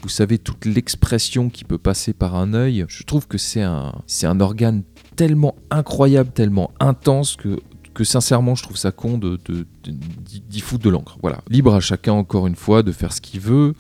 vous 0.03 0.09
savez 0.09 0.39
toute 0.39 0.65
l'expression 0.65 1.49
qui 1.49 1.65
peut 1.65 1.79
passer 1.79 2.13
par 2.13 2.35
un 2.35 2.55
œil. 2.55 2.85
Je 2.89 3.05
trouve 3.05 3.29
que 3.29 3.39
c'est 3.39 3.63
un, 3.63 3.93
c'est 4.07 4.27
un 4.27 4.41
organe 4.41 4.83
tellement 5.17 5.55
incroyable, 5.71 6.31
tellement 6.33 6.73
intense 6.81 7.37
que 7.37 7.59
que 7.95 8.05
sincèrement 8.05 8.55
je 8.55 8.63
trouve 8.63 8.79
ça 8.79 8.91
con 8.91 9.19
de, 9.19 9.39
d'y 9.85 10.61
foutre 10.61 10.85
de 10.85 10.91
l'encre. 10.91 11.19
Voilà. 11.21 11.41
Libre 11.51 11.75
à 11.75 11.81
chacun 11.81 12.13
encore 12.15 12.47
une 12.47 12.57
fois 12.57 12.83
de 12.83 12.91
faire 12.91 13.13
ce 13.13 13.21
qu'il 13.21 13.41
veut. 13.41 13.75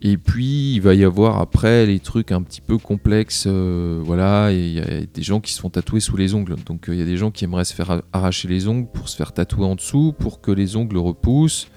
Et 0.00 0.16
puis 0.16 0.74
il 0.74 0.80
va 0.80 0.94
y 0.94 1.02
avoir 1.02 1.40
après 1.40 1.84
les 1.84 1.98
trucs 1.98 2.30
un 2.30 2.42
petit 2.42 2.60
peu 2.60 2.78
complexes. 2.78 3.44
Euh, 3.48 4.00
voilà, 4.04 4.52
il 4.52 4.72
y 4.72 4.80
a 4.80 5.00
des 5.12 5.22
gens 5.22 5.40
qui 5.40 5.52
se 5.52 5.60
font 5.60 5.70
tatouer 5.70 5.98
sous 6.00 6.16
les 6.16 6.34
ongles. 6.34 6.54
Donc 6.66 6.88
euh, 6.88 6.94
il 6.94 7.00
y 7.00 7.02
a 7.02 7.04
des 7.04 7.16
gens 7.16 7.32
qui 7.32 7.44
aimeraient 7.44 7.64
se 7.64 7.74
faire 7.74 8.02
arracher 8.12 8.46
les 8.46 8.68
ongles 8.68 8.86
pour 8.92 9.08
se 9.08 9.16
faire 9.16 9.32
tatouer 9.32 9.64
en 9.64 9.74
dessous, 9.74 10.14
pour 10.16 10.40
que 10.40 10.52
les 10.52 10.76
ongles 10.76 10.98
repoussent. 10.98 11.68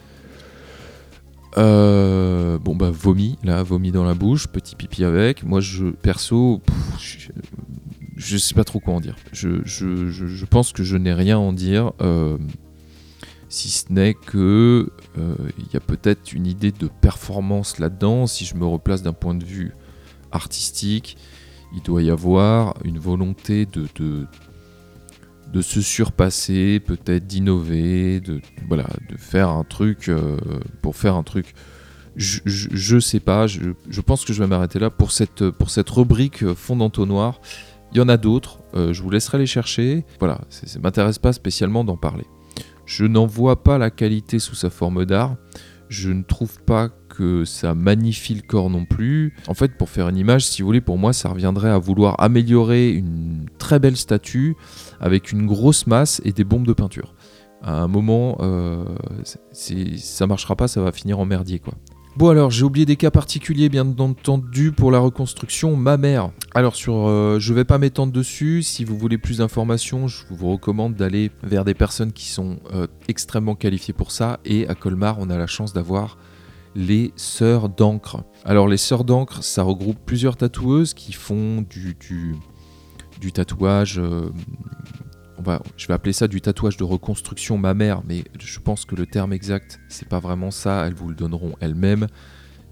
Euh, 1.57 2.57
bon 2.57 2.75
bah 2.75 2.91
vomi, 2.91 3.37
là, 3.43 3.61
vomi 3.63 3.91
dans 3.91 4.03
la 4.03 4.13
bouche, 4.13 4.47
petit 4.47 4.75
pipi 4.75 5.03
avec. 5.03 5.43
Moi 5.43 5.59
je 5.59 5.87
perso, 5.87 6.61
je, 8.15 8.37
sais 8.37 8.53
pas 8.53 8.63
trop 8.63 8.79
quoi 8.79 8.93
en 8.93 9.01
dire. 9.01 9.15
Je, 9.33 10.45
pense 10.45 10.71
que 10.71 10.83
je 10.83 10.97
n'ai 10.97 11.13
rien 11.13 11.37
à 11.37 11.39
en 11.39 11.53
dire, 11.53 11.91
euh, 12.01 12.37
si 13.49 13.69
ce 13.69 13.91
n'est 13.91 14.13
que 14.13 14.91
euh, 15.17 15.35
il 15.57 15.73
y 15.73 15.77
a 15.77 15.81
peut-être 15.81 16.31
une 16.31 16.47
idée 16.47 16.71
de 16.71 16.87
performance 16.87 17.79
là-dedans. 17.79 18.27
Si 18.27 18.45
je 18.45 18.55
me 18.55 18.65
replace 18.65 19.01
d'un 19.01 19.13
point 19.13 19.35
de 19.35 19.43
vue 19.43 19.73
artistique, 20.31 21.17
il 21.75 21.81
doit 21.81 22.01
y 22.01 22.09
avoir 22.09 22.75
une 22.85 22.99
volonté 22.99 23.65
de, 23.65 23.87
de 23.95 24.27
de 25.51 25.61
se 25.61 25.81
surpasser, 25.81 26.79
peut-être 26.79 27.27
d'innover, 27.27 28.19
de, 28.19 28.41
faire 29.17 29.49
un 29.49 29.63
truc 29.63 30.09
euh, 30.09 30.37
pour 30.81 30.95
faire 30.95 31.15
un 31.15 31.23
truc. 31.23 31.53
Je, 32.15 32.39
je, 32.45 32.99
sais 32.99 33.19
pas, 33.21 33.47
je, 33.47 34.01
pense 34.01 34.25
que 34.25 34.33
je 34.33 34.41
vais 34.41 34.47
m'arrêter 34.47 34.79
là 34.79 34.89
pour 34.89 35.11
cette, 35.11 35.49
pour 35.49 35.69
cette 35.69 35.89
rubrique 35.89 36.53
fond 36.53 36.75
d'entonnoir. 36.75 37.39
Il 37.93 37.97
y 37.97 38.01
en 38.01 38.09
a 38.09 38.17
d'autres, 38.17 38.59
euh, 38.73 38.93
je 38.93 39.01
vous 39.01 39.09
laisserai 39.09 39.37
les 39.37 39.45
chercher. 39.45 40.05
Voilà, 40.19 40.41
ça 40.49 40.79
m'intéresse 40.79 41.19
pas 41.19 41.33
spécialement 41.33 41.83
d'en 41.83 41.97
parler. 41.97 42.25
Je 42.85 43.05
n'en 43.05 43.25
vois 43.25 43.63
pas 43.63 43.77
la 43.77 43.89
qualité 43.89 44.39
sous 44.39 44.55
sa 44.55 44.69
forme 44.69 45.05
d'art. 45.05 45.35
Je 45.89 46.09
ne 46.09 46.23
trouve 46.23 46.61
pas 46.63 46.89
que 47.21 47.45
ça 47.45 47.75
magnifie 47.75 48.33
le 48.33 48.41
corps 48.41 48.71
non 48.71 48.85
plus. 48.85 49.35
En 49.47 49.53
fait, 49.53 49.77
pour 49.77 49.89
faire 49.89 50.09
une 50.09 50.17
image, 50.17 50.43
si 50.43 50.63
vous 50.63 50.65
voulez, 50.65 50.81
pour 50.81 50.97
moi, 50.97 51.13
ça 51.13 51.29
reviendrait 51.29 51.69
à 51.69 51.77
vouloir 51.77 52.15
améliorer 52.19 52.89
une 52.89 53.45
très 53.59 53.77
belle 53.77 53.95
statue 53.95 54.55
avec 54.99 55.31
une 55.31 55.45
grosse 55.45 55.85
masse 55.85 56.19
et 56.25 56.31
des 56.31 56.43
bombes 56.43 56.65
de 56.65 56.73
peinture. 56.73 57.13
À 57.61 57.79
un 57.83 57.87
moment, 57.87 58.37
euh, 58.39 58.83
ça 59.53 60.25
marchera 60.25 60.55
pas, 60.55 60.67
ça 60.67 60.81
va 60.81 60.91
finir 60.91 61.19
en 61.19 61.25
merdier, 61.25 61.59
quoi. 61.59 61.75
Bon 62.17 62.29
alors, 62.29 62.49
j'ai 62.49 62.63
oublié 62.63 62.87
des 62.87 62.95
cas 62.95 63.11
particuliers 63.11 63.69
bien 63.69 63.87
entendu 63.99 64.71
pour 64.71 64.89
la 64.89 64.97
reconstruction 64.97 65.75
mammaire. 65.75 66.31
Alors 66.55 66.75
sur, 66.75 67.07
euh, 67.07 67.37
je 67.39 67.53
vais 67.53 67.65
pas 67.65 67.77
m'étendre 67.77 68.11
dessus. 68.11 68.63
Si 68.63 68.83
vous 68.83 68.97
voulez 68.97 69.19
plus 69.19 69.37
d'informations, 69.37 70.07
je 70.07 70.25
vous 70.31 70.51
recommande 70.51 70.95
d'aller 70.95 71.29
vers 71.43 71.63
des 71.63 71.75
personnes 71.75 72.11
qui 72.11 72.25
sont 72.25 72.59
euh, 72.73 72.87
extrêmement 73.07 73.55
qualifiées 73.55 73.93
pour 73.93 74.11
ça. 74.11 74.39
Et 74.43 74.67
à 74.67 74.75
Colmar, 74.75 75.17
on 75.19 75.29
a 75.29 75.37
la 75.37 75.47
chance 75.47 75.71
d'avoir 75.71 76.17
les 76.75 77.11
sœurs 77.15 77.69
d'encre. 77.69 78.23
Alors 78.45 78.67
les 78.67 78.77
sœurs 78.77 79.03
d'encre, 79.03 79.43
ça 79.43 79.63
regroupe 79.63 79.97
plusieurs 80.05 80.37
tatoueuses 80.37 80.93
qui 80.93 81.13
font 81.13 81.65
du, 81.69 81.95
tatouage, 83.33 83.99
euh, 83.99 84.29
on 85.37 85.41
va, 85.41 85.61
je 85.77 85.87
vais 85.87 85.93
appeler 85.93 86.13
ça 86.13 86.27
du 86.27 86.41
tatouage 86.41 86.77
de 86.77 86.83
reconstruction 86.83 87.57
mammaire, 87.57 88.01
mais 88.07 88.23
je 88.39 88.59
pense 88.59 88.85
que 88.85 88.95
le 88.95 89.05
terme 89.05 89.33
exact, 89.33 89.79
c'est 89.89 90.07
pas 90.07 90.19
vraiment 90.19 90.51
ça, 90.51 90.85
elles 90.87 90.93
vous 90.93 91.09
le 91.09 91.15
donneront 91.15 91.55
elles-mêmes. 91.59 92.07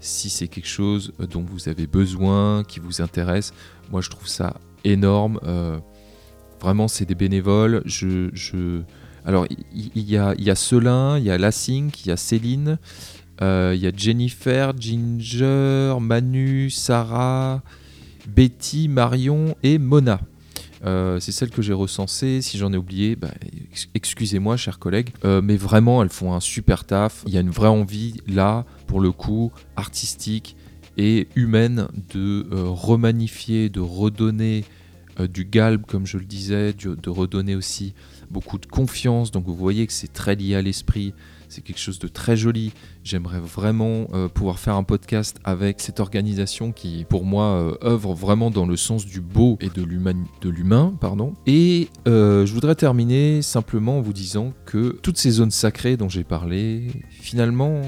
Si 0.00 0.30
c'est 0.30 0.48
quelque 0.48 0.68
chose 0.68 1.12
dont 1.18 1.44
vous 1.44 1.68
avez 1.68 1.86
besoin, 1.86 2.64
qui 2.64 2.80
vous 2.80 3.02
intéresse, 3.02 3.52
moi 3.90 4.00
je 4.00 4.08
trouve 4.08 4.28
ça 4.28 4.54
énorme. 4.84 5.38
Euh, 5.44 5.78
vraiment, 6.60 6.88
c'est 6.88 7.04
des 7.04 7.14
bénévoles. 7.14 7.82
Alors, 9.24 9.46
il 9.72 10.10
y, 10.10 10.16
a, 10.16 10.34
y 10.38 10.50
a 10.50 10.54
Selin, 10.54 11.18
il 11.18 11.24
y 11.24 11.30
a 11.30 11.38
Lassink, 11.38 12.04
il 12.04 12.08
y 12.08 12.12
a 12.12 12.16
Céline, 12.16 12.78
il 13.40 13.78
y 13.80 13.86
a 13.86 13.92
Jennifer, 13.96 14.72
Ginger, 14.78 15.96
Manu, 16.00 16.70
Sarah, 16.70 17.62
Betty, 18.26 18.88
Marion 18.88 19.56
et 19.62 19.78
Mona. 19.78 20.20
Euh, 20.84 21.20
c'est 21.20 21.32
celle 21.32 21.50
que 21.50 21.62
j'ai 21.62 21.72
recensée. 21.72 22.40
Si 22.42 22.58
j'en 22.58 22.72
ai 22.72 22.76
oublié, 22.76 23.16
bah, 23.16 23.30
excusez-moi, 23.94 24.56
chers 24.56 24.78
collègues. 24.78 25.10
Euh, 25.24 25.42
mais 25.42 25.56
vraiment, 25.56 26.02
elles 26.02 26.10
font 26.10 26.32
un 26.32 26.40
super 26.40 26.84
taf. 26.84 27.22
Il 27.26 27.34
y 27.34 27.36
a 27.36 27.40
une 27.40 27.50
vraie 27.50 27.68
envie 27.68 28.20
là, 28.26 28.64
pour 28.86 29.00
le 29.00 29.12
coup, 29.12 29.52
artistique 29.76 30.56
et 30.96 31.28
humaine 31.34 31.88
de 32.14 32.46
remanifier, 32.52 33.68
de 33.68 33.80
redonner 33.80 34.64
euh, 35.18 35.28
du 35.28 35.44
galbe, 35.44 35.84
comme 35.86 36.06
je 36.06 36.18
le 36.18 36.24
disais, 36.24 36.72
de 36.72 37.10
redonner 37.10 37.54
aussi 37.54 37.94
beaucoup 38.30 38.58
de 38.58 38.66
confiance. 38.66 39.30
Donc 39.30 39.44
vous 39.46 39.56
voyez 39.56 39.86
que 39.86 39.92
c'est 39.92 40.12
très 40.12 40.34
lié 40.34 40.54
à 40.54 40.62
l'esprit, 40.62 41.14
c'est 41.50 41.62
quelque 41.62 41.80
chose 41.80 41.98
de 41.98 42.08
très 42.08 42.36
joli. 42.36 42.72
J'aimerais 43.02 43.40
vraiment 43.40 44.06
euh, 44.12 44.28
pouvoir 44.28 44.58
faire 44.58 44.76
un 44.76 44.84
podcast 44.84 45.38
avec 45.44 45.80
cette 45.80 46.00
organisation 46.00 46.72
qui, 46.72 47.04
pour 47.08 47.24
moi, 47.24 47.44
euh, 47.44 47.74
œuvre 47.84 48.14
vraiment 48.14 48.50
dans 48.50 48.66
le 48.66 48.76
sens 48.76 49.04
du 49.04 49.20
beau 49.20 49.58
et 49.60 49.68
de 49.68 49.82
l'humain. 49.82 50.94
pardon. 51.00 51.34
Et 51.46 51.88
euh, 52.06 52.46
je 52.46 52.54
voudrais 52.54 52.76
terminer 52.76 53.42
simplement 53.42 53.98
en 53.98 54.00
vous 54.00 54.12
disant 54.12 54.54
que 54.64 54.98
toutes 55.02 55.18
ces 55.18 55.30
zones 55.30 55.50
sacrées 55.50 55.96
dont 55.96 56.08
j'ai 56.08 56.24
parlé, 56.24 56.88
finalement, 57.10 57.82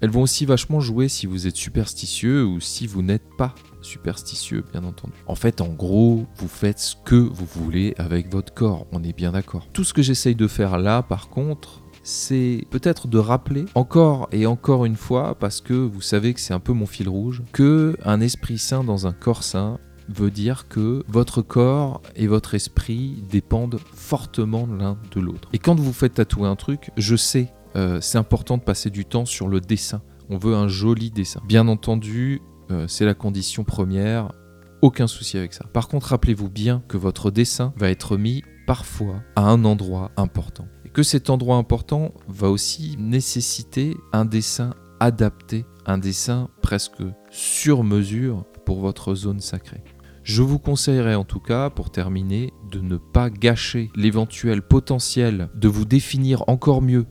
elles 0.00 0.10
vont 0.10 0.22
aussi 0.22 0.44
vachement 0.44 0.80
jouer 0.80 1.08
si 1.08 1.26
vous 1.26 1.46
êtes 1.46 1.56
superstitieux 1.56 2.44
ou 2.44 2.60
si 2.60 2.86
vous 2.86 3.02
n'êtes 3.02 3.28
pas 3.36 3.54
superstitieux, 3.82 4.64
bien 4.72 4.84
entendu. 4.84 5.14
En 5.26 5.34
fait, 5.34 5.60
en 5.60 5.68
gros, 5.68 6.26
vous 6.36 6.48
faites 6.48 6.78
ce 6.78 6.96
que 7.04 7.14
vous 7.14 7.46
voulez 7.46 7.94
avec 7.98 8.30
votre 8.30 8.52
corps, 8.52 8.86
on 8.92 9.02
est 9.02 9.16
bien 9.16 9.32
d'accord. 9.32 9.66
Tout 9.72 9.84
ce 9.84 9.94
que 9.94 10.02
j'essaye 10.02 10.34
de 10.34 10.46
faire 10.46 10.78
là, 10.78 11.02
par 11.02 11.28
contre, 11.28 11.82
c'est 12.08 12.64
peut-être 12.70 13.06
de 13.06 13.18
rappeler 13.18 13.66
encore 13.74 14.28
et 14.32 14.46
encore 14.46 14.86
une 14.86 14.96
fois, 14.96 15.36
parce 15.38 15.60
que 15.60 15.74
vous 15.74 16.00
savez 16.00 16.32
que 16.32 16.40
c'est 16.40 16.54
un 16.54 16.60
peu 16.60 16.72
mon 16.72 16.86
fil 16.86 17.08
rouge, 17.08 17.42
que 17.52 17.96
un 18.02 18.20
esprit 18.20 18.56
sain 18.56 18.82
dans 18.82 19.06
un 19.06 19.12
corps 19.12 19.42
sain 19.42 19.78
veut 20.08 20.30
dire 20.30 20.68
que 20.68 21.04
votre 21.06 21.42
corps 21.42 22.00
et 22.16 22.26
votre 22.26 22.54
esprit 22.54 23.22
dépendent 23.30 23.78
fortement 23.92 24.66
l'un 24.66 24.96
de 25.14 25.20
l'autre. 25.20 25.50
Et 25.52 25.58
quand 25.58 25.78
vous 25.78 25.92
faites 25.92 26.14
tatouer 26.14 26.48
un 26.48 26.56
truc, 26.56 26.90
je 26.96 27.14
sais, 27.14 27.52
euh, 27.76 28.00
c'est 28.00 28.16
important 28.16 28.56
de 28.56 28.62
passer 28.62 28.88
du 28.88 29.04
temps 29.04 29.26
sur 29.26 29.46
le 29.46 29.60
dessin. 29.60 30.00
On 30.30 30.38
veut 30.38 30.54
un 30.54 30.66
joli 30.66 31.10
dessin. 31.10 31.42
Bien 31.46 31.68
entendu, 31.68 32.40
euh, 32.70 32.88
c'est 32.88 33.04
la 33.04 33.14
condition 33.14 33.64
première. 33.64 34.32
Aucun 34.80 35.08
souci 35.08 35.36
avec 35.36 35.52
ça. 35.52 35.66
Par 35.74 35.88
contre, 35.88 36.06
rappelez-vous 36.06 36.48
bien 36.48 36.82
que 36.88 36.96
votre 36.96 37.30
dessin 37.30 37.74
va 37.76 37.90
être 37.90 38.16
mis 38.16 38.42
parfois 38.66 39.22
à 39.34 39.42
un 39.42 39.64
endroit 39.64 40.10
important. 40.16 40.66
Cet 41.02 41.30
endroit 41.30 41.56
important 41.56 42.12
va 42.28 42.50
aussi 42.50 42.96
nécessiter 42.98 43.96
un 44.12 44.24
dessin 44.24 44.74
adapté, 45.00 45.64
un 45.86 45.98
dessin 45.98 46.48
presque 46.60 47.02
sur 47.30 47.84
mesure 47.84 48.44
pour 48.66 48.80
votre 48.80 49.14
zone 49.14 49.40
sacrée. 49.40 49.82
Je 50.24 50.42
vous 50.42 50.58
conseillerais 50.58 51.14
en 51.14 51.24
tout 51.24 51.40
cas, 51.40 51.70
pour 51.70 51.90
terminer, 51.90 52.52
de 52.70 52.80
ne 52.80 52.96
pas 52.96 53.30
gâcher 53.30 53.90
l'éventuel 53.94 54.60
potentiel 54.60 55.48
de 55.54 55.68
vous 55.68 55.84
définir 55.84 56.44
encore 56.48 56.82
mieux 56.82 57.06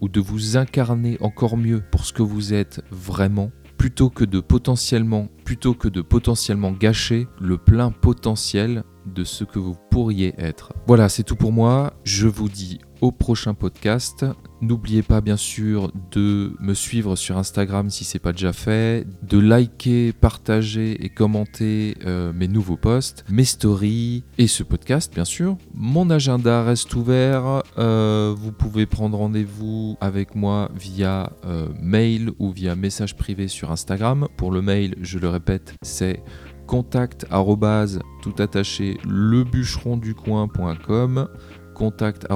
ou 0.00 0.08
de 0.08 0.20
vous 0.20 0.56
incarner 0.56 1.16
encore 1.20 1.56
mieux 1.56 1.82
pour 1.90 2.04
ce 2.04 2.12
que 2.12 2.22
vous 2.22 2.54
êtes 2.54 2.82
vraiment 2.90 3.50
plutôt 3.76 4.10
que 4.10 4.24
de 4.24 4.40
potentiellement 4.40 5.28
plutôt 5.44 5.72
que 5.72 5.88
de 5.88 6.02
potentiellement 6.02 6.72
gâcher 6.72 7.26
le 7.40 7.56
plein 7.56 7.90
potentiel 7.90 8.84
de 9.06 9.24
ce 9.24 9.44
que 9.44 9.58
vous 9.58 9.76
pourriez 9.90 10.34
être. 10.38 10.72
Voilà, 10.86 11.08
c'est 11.08 11.22
tout 11.22 11.36
pour 11.36 11.52
moi. 11.52 11.94
Je 12.04 12.28
vous 12.28 12.48
dis 12.48 12.80
au 13.00 13.12
prochain 13.12 13.54
podcast. 13.54 14.24
N'oubliez 14.60 15.02
pas 15.02 15.22
bien 15.22 15.38
sûr 15.38 15.90
de 16.10 16.54
me 16.60 16.74
suivre 16.74 17.16
sur 17.16 17.38
Instagram 17.38 17.88
si 17.88 18.04
ce 18.04 18.16
n'est 18.16 18.20
pas 18.20 18.32
déjà 18.32 18.52
fait, 18.52 19.06
de 19.22 19.38
liker, 19.38 20.12
partager 20.12 21.02
et 21.02 21.08
commenter 21.08 21.96
euh, 22.04 22.32
mes 22.34 22.46
nouveaux 22.46 22.76
posts, 22.76 23.24
mes 23.30 23.44
stories 23.44 24.24
et 24.36 24.46
ce 24.46 24.62
podcast 24.62 25.12
bien 25.14 25.24
sûr. 25.24 25.56
Mon 25.74 26.10
agenda 26.10 26.62
reste 26.62 26.94
ouvert. 26.94 27.62
Euh, 27.78 28.34
vous 28.36 28.52
pouvez 28.52 28.84
prendre 28.84 29.16
rendez-vous 29.16 29.96
avec 30.00 30.34
moi 30.34 30.70
via 30.78 31.32
euh, 31.46 31.68
mail 31.80 32.32
ou 32.38 32.50
via 32.50 32.76
message 32.76 33.16
privé 33.16 33.48
sur 33.48 33.70
Instagram. 33.70 34.28
Pour 34.36 34.50
le 34.50 34.60
mail, 34.60 34.94
je 35.00 35.18
le 35.18 35.28
répète, 35.28 35.74
c'est 35.82 36.22
contact 36.70 37.26
tout 38.22 38.34
attaché 38.38 38.96
lebucheronducoin.com 39.04 41.28
contact. 41.74 42.26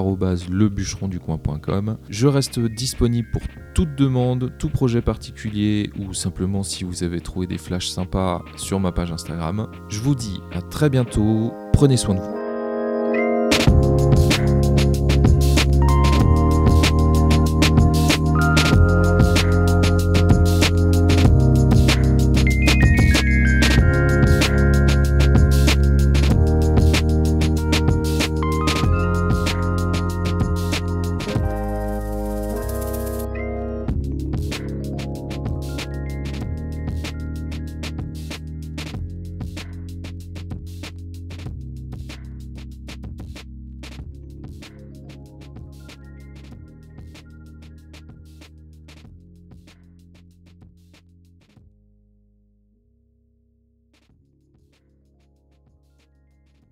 Je 2.08 2.26
reste 2.26 2.58
disponible 2.58 3.28
pour 3.30 3.42
toute 3.74 3.94
demande, 3.94 4.52
tout 4.58 4.70
projet 4.70 5.02
particulier 5.02 5.92
ou 5.98 6.12
simplement 6.14 6.64
si 6.64 6.82
vous 6.82 7.04
avez 7.04 7.20
trouvé 7.20 7.46
des 7.46 7.58
flashs 7.58 7.88
sympas 7.88 8.42
sur 8.56 8.80
ma 8.80 8.90
page 8.90 9.12
Instagram. 9.12 9.68
Je 9.88 10.00
vous 10.00 10.16
dis 10.16 10.40
à 10.52 10.62
très 10.62 10.90
bientôt, 10.90 11.52
prenez 11.72 11.96
soin 11.96 12.16
de 12.16 12.20
vous. 12.20 12.43